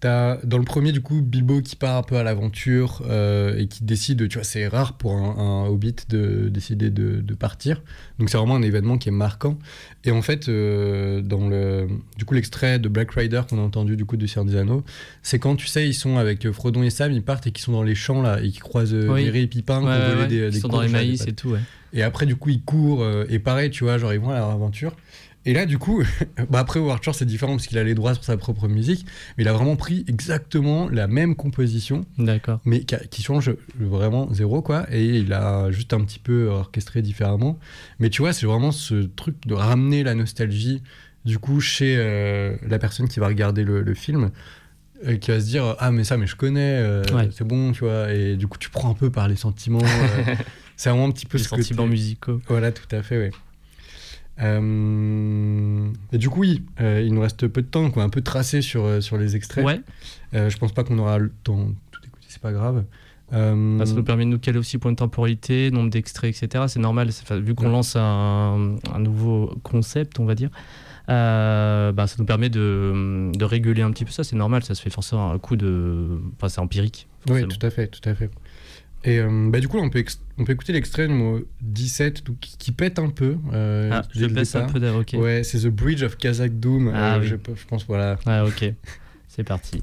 [0.00, 3.66] t'as dans le premier, du coup, Bilbo qui part un peu à l'aventure euh, et
[3.66, 7.82] qui décide, tu vois, c'est rare pour un, un hobbit de décider de, de partir.
[8.18, 9.58] Donc c'est vraiment un événement qui est marquant.
[10.04, 11.86] Et en fait, euh, dans le,
[12.16, 14.82] du coup, l'extrait de Black Rider qu'on a entendu du coup de Seigneur des Anneaux,
[15.22, 17.64] c'est quand tu sais, ils sont avec euh, Frodon et Sam, ils partent et qu'ils
[17.64, 19.26] sont dans les champs là et qu'ils croisent Oui.
[19.34, 20.26] Et Pipin Ouais, pour ouais, voler ouais.
[20.28, 21.54] des, Ils des sont dans les maïs et tout.
[21.92, 23.06] Et après, du coup, ils courent.
[23.28, 24.94] et pareil, tu vois, genre, ils vont à leur aventure.
[25.46, 26.02] Et là, du coup,
[26.50, 29.06] bah après, Howard Shore, c'est différent parce qu'il a les droits sur sa propre musique.
[29.38, 32.60] Mais il a vraiment pris exactement la même composition, D'accord.
[32.64, 34.86] mais qui, a- qui change vraiment zéro, quoi.
[34.92, 37.58] Et il a juste un petit peu orchestré différemment.
[38.00, 40.82] Mais tu vois, c'est vraiment ce truc de ramener la nostalgie,
[41.24, 44.30] du coup, chez euh, la personne qui va regarder le, le film.
[45.06, 47.30] euh, qui va se dire ah mais ça mais je connais euh, Ouais.
[47.32, 50.34] c'est bon tu vois et du coup tu prends un peu par les sentiments euh,
[50.76, 52.42] c'est vraiment un petit peu Les ce sentiments musicaux.
[52.48, 53.30] voilà, tout à fait, oui.
[54.42, 58.06] Euh, et du coup, oui, euh, il nous reste peu de temps, donc on va
[58.06, 59.64] un peu tracer sur, euh, sur les extraits.
[59.64, 59.80] Ouais,
[60.34, 62.84] Euh, je pense pas qu'on aura le temps de tout écouter, c'est pas grave.
[63.32, 66.64] Bah, ça nous permet de nous caler aussi point de temporalité, nombre d'extraits, etc.
[66.66, 67.10] C'est normal,
[67.42, 67.70] vu qu'on Ouais.
[67.70, 70.50] lance un, un nouveau concept, on va dire,
[71.08, 74.24] euh, bah, ça nous permet de, de réguler un petit peu ça.
[74.24, 76.18] C'est normal, ça se fait forcément un coup de.
[76.36, 77.06] Enfin, c'est empirique.
[77.28, 78.30] oui, tout à fait, tout à fait.
[79.04, 80.04] Et euh, bah, du coup, on peut,
[80.38, 83.36] on peut écouter l'extrait numéro 17, donc, qui, qui pète un peu.
[83.52, 85.14] euh, Ah, je baisse un peu d'air, ok.
[85.14, 86.92] Ouais, c'est The Bridge of Kazakh Doom.
[86.94, 87.26] Ah euh, oui.
[87.28, 88.18] je, je pense, voilà.
[88.26, 88.72] Ah, ok.
[89.28, 89.82] C'est parti.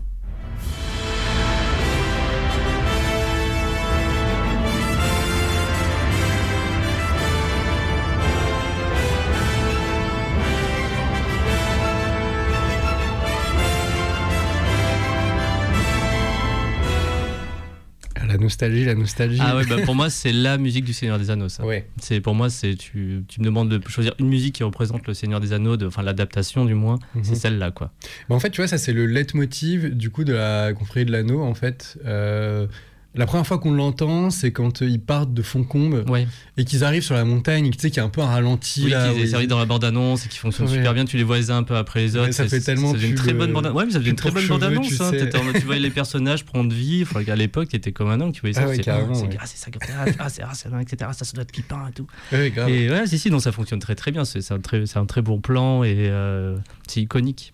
[18.37, 19.39] La nostalgie, la nostalgie.
[19.41, 21.65] Ah ouais, bah pour moi, c'est la musique du Seigneur des Anneaux, ça.
[21.65, 21.87] Ouais.
[21.99, 25.13] C'est pour moi, c'est tu, tu me demandes de choisir une musique qui représente le
[25.13, 27.23] Seigneur des Anneaux, de- enfin l'adaptation du moins, Mhm.
[27.23, 27.91] c'est celle-là quoi.
[28.29, 31.11] Bah, en fait, tu vois, ça c'est le leitmotiv du coup de la confrérie de
[31.11, 31.41] l'anneau.
[31.41, 32.67] En fait, Euh,
[33.15, 36.27] la première fois qu'on l'entend, c'est quand euh, ils partent de Foncombe Ouais.
[36.57, 37.71] et qu'ils arrivent sur la montagne.
[37.71, 39.11] Tu sais qu'il y a un peu un ralenti Oui, là.
[39.11, 40.75] qui servi dans la bande-annonce et qui fonctionne Ouais.
[40.75, 41.05] super bien.
[41.05, 42.27] Tu les vois les uns un peu après les autres.
[42.27, 44.11] Ouais, ça fait tellement Ça faisait une très bonne euh, bande Ouais, mais ça faisait
[44.11, 44.89] une très bonne bande-annonce.
[44.89, 45.11] tu hein.
[45.53, 47.05] tu voyais les personnages prendre vie.
[47.27, 48.65] À l'époque, t'étais comme un an, tu voyais ça.
[48.67, 51.11] Ah c'est carrément, ah, c'est ah, c'est ça, comme ça, ah, c'est ah, là, etc.
[51.13, 52.07] Ça, ça doit être Pipin et tout.
[52.31, 52.69] Grave.
[52.69, 54.25] Et ouais, si, si, donc ça fonctionne très très bien.
[54.25, 57.53] C'est un très, c'est un très bon plan et euh, c'est iconique.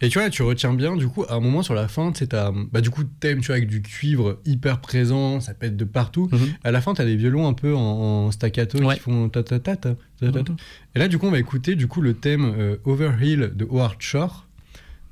[0.00, 2.24] Et tu vois, tu retiens bien, du coup, à un moment sur la fin, tu
[2.24, 2.28] sais,
[2.72, 6.28] bah, du coup, thème, tu vois, avec du cuivre hyper présent, ça pète de partout.
[6.32, 6.48] Mhm.
[6.64, 7.80] À la fin, t'as des violons un peu en,
[8.26, 8.94] en staccato Ouais.
[8.96, 10.52] qui font ta ta ta ta ta ta ta.
[10.52, 10.56] Mhm.
[10.94, 13.96] Et là, du coup, on va écouter, du coup, le thème euh, Overhill de Howard
[14.00, 14.46] Shore.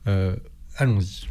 [0.09, 0.37] Euh,
[0.77, 1.27] allons-y.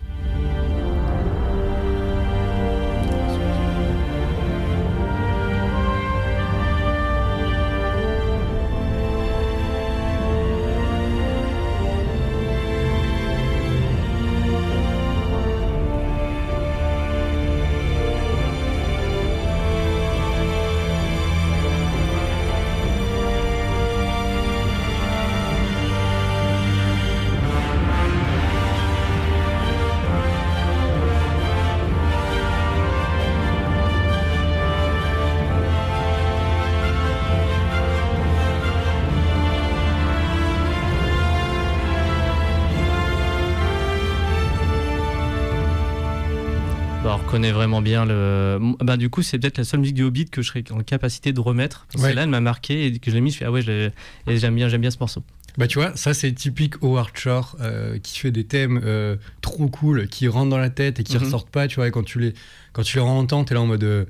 [47.36, 48.60] On reconnaît vraiment bien le.
[48.80, 51.34] Bah, du coup, c'est peut-être la seule musique du Hobbit que je serais en capacité
[51.34, 51.86] de remettre.
[51.96, 52.02] Ouais.
[52.02, 53.32] Celle-là, elle m'a marqué et que je l'ai mis.
[53.32, 53.92] Je fais, ah ouais, je l'ai-
[54.28, 55.22] et j'aime bien, j'aime bien ce morceau.
[55.58, 59.68] Bah tu vois, ça c'est typique Howard Shore euh, qui fait des thèmes euh, trop
[59.68, 61.24] cool, qui rentrent dans la tête et qui Mhm.
[61.24, 62.34] ressortent pas, tu vois, et quand tu les,
[62.74, 64.08] quand tu les entends, t'es là en mode...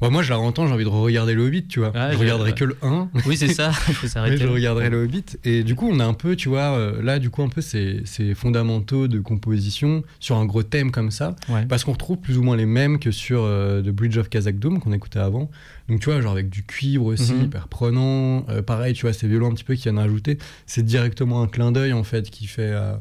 [0.00, 1.92] euh, bah, moi je la entends, j'ai envie de regarder le Hobbit, tu vois.
[1.94, 3.72] Ah, je regarderai que le 1, Oui, c'est ça.
[4.24, 5.24] Mais je regarderai le Hobbit.
[5.44, 7.60] Et du coup on a un peu, tu vois, euh, là du coup un peu
[7.60, 11.66] ces, ces fondamentaux de composition sur un gros thème comme ça, Ouais.
[11.66, 14.78] parce qu'on retrouve plus ou moins les mêmes que sur euh, The Bridge of Kazakh-Dome
[14.80, 15.50] qu'on écoutait avant.
[15.88, 17.44] Donc tu vois, genre avec du cuivre aussi, Mhm.
[17.44, 18.44] hyper prenant.
[18.50, 20.38] Euh, pareil, tu vois, ces violons un petit peu qui viennent rajouter.
[20.66, 23.00] C'est directement un clin d'œil en fait qui fait à,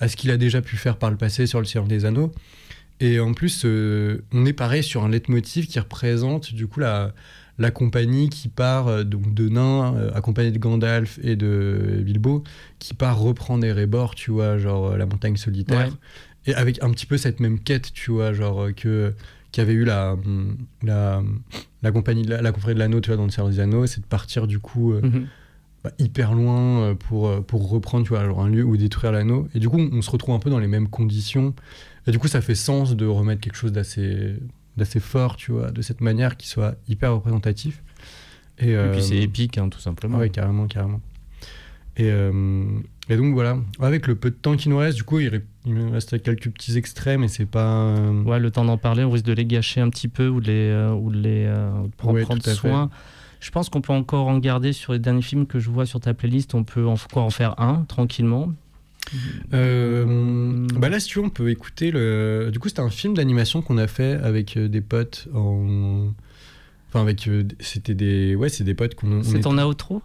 [0.00, 2.32] à ce qu'il a déjà pu faire par le passé sur le Seigneur des Anneaux.
[3.00, 7.12] Et en plus, euh, on est pareil sur un leitmotiv qui représente du coup la,
[7.58, 12.44] la compagnie qui part euh, donc de nains, euh, accompagnée de Gandalf et de Bilbo,
[12.78, 15.88] qui part reprendre Erebor, tu vois, genre euh, la montagne solitaire.
[15.88, 15.92] Ouais.
[16.46, 19.12] Et avec un petit peu cette même quête, tu vois, genre que
[19.50, 21.22] qu'avait eu la, hum, la,
[21.82, 23.86] la compagnie de la, la confrérie de l'anneau, tu vois, dans le Seigneur des Anneaux,
[23.86, 25.26] c'est de partir du coup Mhm.
[25.84, 29.48] bah, hyper loin pour, pour reprendre, tu vois, genre un lieu où détruire l'anneau.
[29.54, 31.54] Et du coup, on, on se retrouve un peu dans les mêmes conditions.
[32.06, 34.36] Et du coup, ça fait sens de remettre quelque chose d'assez
[34.76, 37.82] d'assez fort, tu vois, de cette manière qui soit hyper représentatif.
[38.58, 40.18] Et, Et euh, puis c'est épique, hein, tout simplement.
[40.18, 41.00] Ouais, carrément, carrément.
[41.96, 42.64] Et, euh,
[43.08, 45.90] et donc voilà, avec le peu de temps qui nous reste, du coup, il, me
[45.92, 47.66] reste quelques petits extraits, mais c'est pas.
[47.68, 50.40] euh, Ouais, le temps d'en parler, on risque de les gâcher un petit peu ou
[50.40, 52.90] de les, euh, ou de les euh, de prendre, Ouais, prendre soin.
[53.40, 56.00] Je pense qu'on peut encore en garder sur les derniers films que je vois sur
[56.00, 56.54] ta playlist.
[56.54, 58.52] On peut encore en faire un tranquillement.
[59.52, 62.50] Euh, bah là, si tu veux, on peut écouter le.
[62.52, 66.08] Du coup, c'était un film d'animation qu'on a fait avec euh, des potes en.
[66.88, 67.26] Enfin, avec.
[67.28, 68.34] euh, C'était des.
[68.34, 69.12] Ouais, c'est des potes qu'on.
[69.12, 70.02] on C'est est- ton outro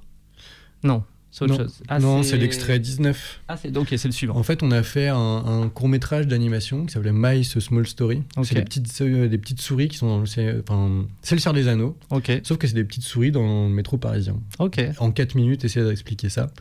[0.83, 1.59] Non, c'est autre Non.
[1.59, 1.81] chose.
[1.87, 3.41] Ah, non, c'est l'extrait 19.
[3.47, 4.35] Ah, c'est ok, c'est le suivant.
[4.35, 7.87] En fait, on a fait un, un court métrage d'animation qui s'appelait Mice A Small
[7.87, 8.23] Story.
[8.43, 10.25] C'est des petites, euh, des petites souris qui sont dans le.
[10.25, 13.67] c'est- Enfin, c'est le Seigneur des Anneaux, Ok, sauf que c'est des petites souris dans
[13.67, 14.35] le métro parisien.
[14.59, 14.81] ok.
[14.99, 16.51] en 4 minutes essayer d'expliquer ça.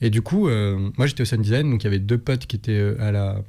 [0.00, 2.46] Et du coup, euh, moi j'étais au sound design, donc il y avait deux potes
[2.46, 3.40] qui étaient euh, à la,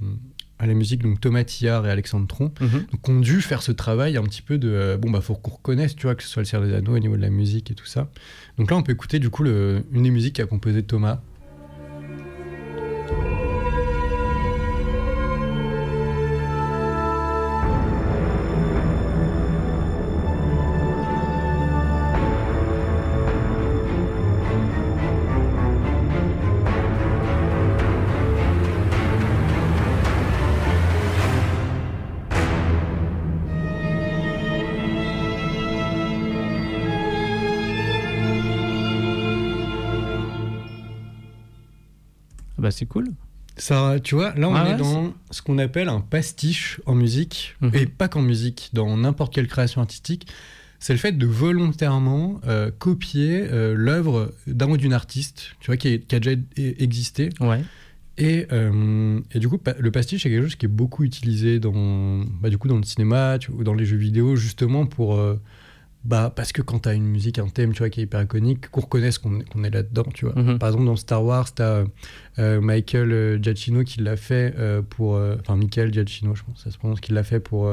[0.60, 2.86] à la musique, donc Thomas Tillard et Alexandre Tron, Mhm.
[2.92, 5.52] donc ont dû faire ce travail un petit peu de euh, bon bah faut qu'on
[5.52, 7.70] reconnaisse, tu vois, que ce soit le Seigneur des Anneaux au niveau de la musique
[7.72, 8.10] et tout ça.
[8.58, 11.22] Donc là on peut écouter du coup le, une des musiques qu'a composé Thomas.
[42.78, 43.08] C'est cool.
[43.58, 46.94] Ça, tu vois, là on Ah est ouais, dans ce qu'on appelle un pastiche en
[46.94, 47.72] musique, Mhm.
[47.74, 50.28] et pas qu'en musique, dans n'importe quelle création artistique.
[50.80, 55.78] C'est le fait de volontairement euh, copier euh, l'œuvre d'un ou d'une artiste, tu vois,
[55.78, 57.64] qui, est- qui a déjà existé, Ouais.
[58.20, 61.60] Et, euh, et du coup, pa- le pastiche c'est quelque chose qui est beaucoup utilisé
[61.60, 65.20] dans, bah, du coup, dans le cinéma tu- ou dans les jeux vidéo, justement pour.
[66.08, 68.04] Euh, bah, parce que quand tu as une musique, un thème tu vois, qui est
[68.04, 70.06] hyper iconique, qu'on reconnaisse qu'on est là-dedans.
[70.14, 70.36] tu vois.
[70.42, 70.58] Mhm.
[70.60, 71.84] Par exemple, dans Star Wars, tu as
[72.38, 75.16] Michael euh, Giacchino qui l'a fait euh, pour.
[75.16, 77.72] euh, Enfin, Michael Giacchino, je pense, ça se prononce, qui l'a fait pour.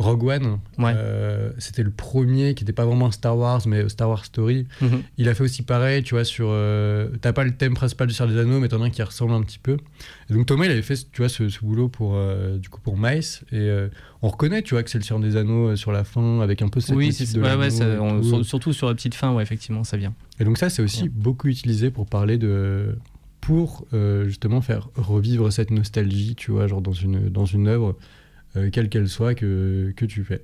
[0.00, 0.92] Rogue One, Ouais.
[0.96, 4.66] Euh, c'était le premier qui n'était pas vraiment Star Wars, mais Star Wars Story.
[4.80, 5.02] Mhm.
[5.18, 6.46] Il a fait aussi pareil, tu vois, sur.
[6.50, 9.02] euh, T'as pas le thème principal du Seigneur des Anneaux, mais t'en as un qui
[9.02, 9.76] ressemble un petit peu.
[10.30, 12.80] Et donc Thomas, il avait fait, tu vois, ce, ce boulot pour, euh, du coup,
[12.80, 13.42] pour Mice.
[13.52, 13.70] Et
[14.22, 16.68] on reconnaît, tu vois, que c'est le Seigneur des Anneaux sur la fin, avec un
[16.68, 19.84] peu cette Oui, c'est ouais, ça- on- sur- surtout sur la petite fin, ouais, effectivement,
[19.84, 20.14] ça vient.
[20.38, 22.96] Et donc ça, c'est aussi beaucoup utilisé pour parler de...
[23.42, 23.86] Pour
[24.26, 27.96] justement faire revivre cette nostalgie, tu vois, genre dans une, dans une œuvre,
[28.72, 30.42] quelle qu'elle soit, que, que tu fais.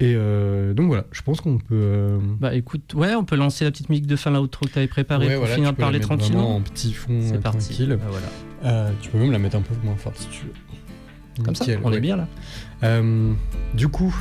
[0.00, 1.64] Et euh, donc voilà, je pense qu'on peut...
[1.74, 4.78] euh, Bah écoute, ouais, on peut lancer la petite musique de fin, l'outro que tu
[4.78, 6.56] avais préparée ouais, pour voilà, finir de parler tranquillement.
[6.56, 7.86] en petit fond C'est euh, parti.
[7.86, 8.26] Bah, voilà.
[8.64, 11.44] Euh, tu peux même la mettre un peu moins forte si tu veux.
[11.44, 11.98] Comme ça, Nickel, on ouais.
[11.98, 12.28] est bien là.
[12.82, 13.32] Euh,
[13.74, 14.12] du coup,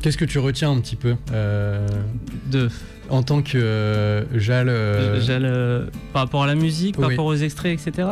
[0.00, 1.86] qu'est-ce que tu retiens un petit peu euh,
[2.50, 2.70] De,
[3.12, 7.14] en tant que euh, Jal euh, j'ai le- par rapport à la musique, par oui.
[7.14, 8.08] rapport aux extraits, etc.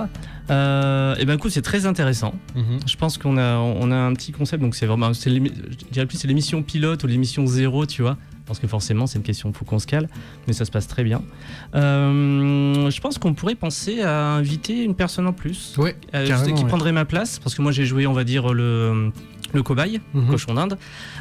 [0.51, 2.35] Euh, et ben écoute, c'est très intéressant.
[2.55, 2.81] mhm.
[2.87, 5.29] Je pense qu'on a, on a un petit concept, donc c'est vraiment, je
[5.91, 8.17] dirais plus c'est l'émission pilote ou l'émission zéro, tu vois.
[8.47, 10.09] Parce que forcément, c'est une question, faut qu'on se cale,
[10.49, 11.23] mais ça se passe très bien.
[11.77, 15.93] Euh, je pense qu'on pourrait penser à inviter une personne en plus, euh,
[16.27, 16.69] carrément, qui ouais.
[16.69, 19.13] prendrait ma place, parce que moi j'ai joué, on va dire, le,
[19.53, 20.27] le cobaye, Mhm.
[20.31, 20.79] cochon d'Inde,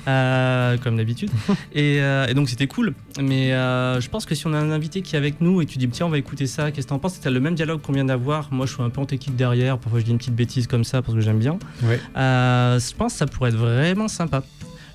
[0.08, 1.30] euh, comme d'habitude.
[1.74, 2.94] et, euh, et donc c'était cool.
[3.22, 5.66] Mais euh, je pense que si on a un invité qui est avec nous et
[5.66, 7.18] tu dis tiens on va écouter ça, qu'est-ce que t'en penses?
[7.22, 8.52] C'est le même dialogue qu'on vient d'avoir.
[8.52, 10.84] Moi je suis un peu en technique derrière, parfois je dis une petite bêtise comme
[10.84, 11.58] ça parce que j'aime bien.
[11.84, 12.00] Ouais.
[12.18, 14.44] Euh, je pense que ça pourrait être vraiment sympa.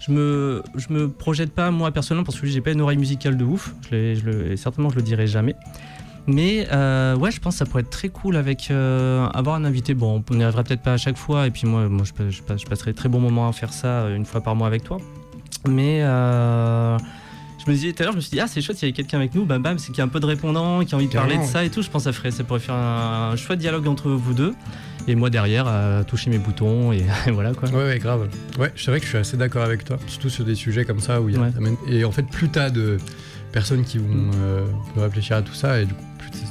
[0.07, 3.39] Je me, je me projette pas moi personnellement parce que j'ai pas une oreille musicale
[3.39, 3.75] de ouf.
[3.89, 5.55] Je l'ai- je le- et certainement je le dirai jamais.
[6.27, 9.65] Mais euh, ouais, je pense que ça pourrait être très cool avec euh, avoir un
[9.65, 9.95] invité.
[9.95, 11.47] Bon, on n'y arrivera peut-être pas à chaque fois.
[11.47, 14.17] Et puis moi, moi je, je je passerai très bons moments à faire ça euh,
[14.17, 14.99] une fois par mois avec toi.
[15.69, 16.97] Mais euh,
[17.65, 18.91] je me disais tout à l'heure, je me suis dit, ah, c'est chouette, s'il y
[18.91, 20.95] avait quelqu'un avec nous, bam bam, c'est qu'il y a un peu de répondant, qui
[20.95, 21.83] a envie de parler de ça et tout.
[21.83, 24.55] Je pense que ça, ferait, ça pourrait faire un, un chouette dialogue entre vous deux.
[25.07, 27.69] Et moi derrière, à toucher mes boutons et, et voilà quoi.
[27.69, 28.29] Ouais, ouais, grave.
[28.59, 31.01] Ouais, c'est vrai que je suis assez d'accord avec toi, surtout sur des sujets comme
[31.01, 31.43] ça où il y a.
[31.43, 31.51] Ouais.
[31.89, 32.97] Et en fait, plus t'as de
[33.53, 34.65] personnes qui vont euh,
[34.97, 36.03] réfléchir à tout ça, et du coup,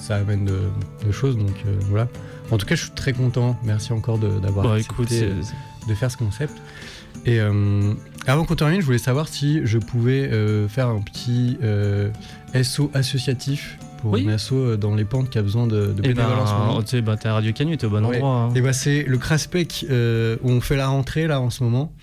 [0.02, 0.60] ça amène de,
[1.06, 1.38] de choses.
[1.38, 2.08] Donc euh, voilà.
[2.52, 3.58] En tout cas, je suis très content.
[3.64, 5.06] Merci encore d'avoir Bon, accepté
[5.42, 6.54] c'est- de faire ce concept.
[7.26, 7.94] Et euh,
[8.28, 11.58] avant qu'on termine, je voulais savoir si je pouvais euh, faire un petit
[12.64, 14.24] SO associatif pour Oui.
[14.24, 16.76] une asso dans les pentes qui a besoin de, de Eh bénévoles en ce moment.
[16.78, 18.18] ben, tu sais, bah, Radio Canu, t'es au bon Ouais.
[18.18, 18.36] endroit.
[18.36, 18.50] hein.
[18.56, 21.94] Et bah c'est le Craspec où on fait la rentrée là en ce moment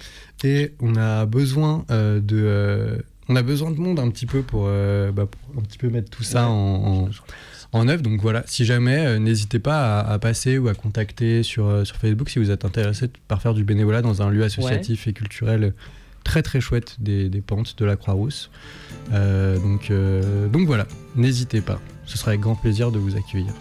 [0.43, 5.13] et on a besoin de on a besoin de monde un petit peu pour, euh,
[5.13, 7.09] bah, pour un petit peu mettre tout ça en, en,
[7.73, 8.03] en œuvre.
[8.03, 11.85] Donc voilà, si jamais, euh, n'hésitez pas à, à passer ou à contacter sur, euh,
[11.85, 15.13] sur Facebook si vous êtes intéressé par faire du bénévolat dans un lieu associatif et
[15.13, 15.75] culturel
[16.25, 18.51] très très chouette des, des pentes de la Croix-Rousse.
[19.13, 21.81] Euh, donc, euh, donc voilà, n'hésitez pas.
[22.07, 23.53] Ce sera avec grand plaisir de vous accueillir.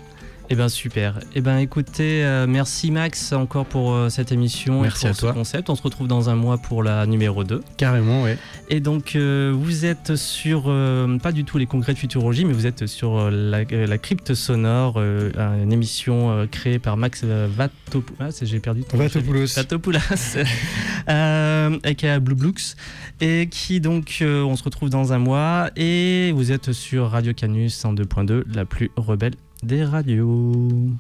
[0.52, 1.20] Eh ben super.
[1.36, 5.20] Eh ben écoutez, euh, merci Max encore pour euh, cette émission Merci et à pour
[5.20, 5.30] toi.
[5.30, 5.70] ce concept.
[5.70, 7.62] On se retrouve dans un mois pour la numéro 2.
[7.78, 8.36] Carrément, ouais.
[8.68, 10.74] Et donc euh, vous êtes sur,
[11.22, 15.00] pas du tout les congrès de futurologie, mais vous êtes sur la, la crypte sonore,
[15.00, 18.18] une émission créée par Max Vatopoulos.
[18.20, 18.98] Ah, j'ai perdu ton.
[18.98, 19.56] Vatopoulos.
[19.56, 20.00] Vatopoulos,
[21.08, 22.76] aka Blue Blux,
[23.22, 27.86] et qui donc, on se retrouve dans un mois, et vous êtes sur Radio Canus
[27.86, 29.34] en 2.2, la plus rebelle
[29.64, 30.92] des radios.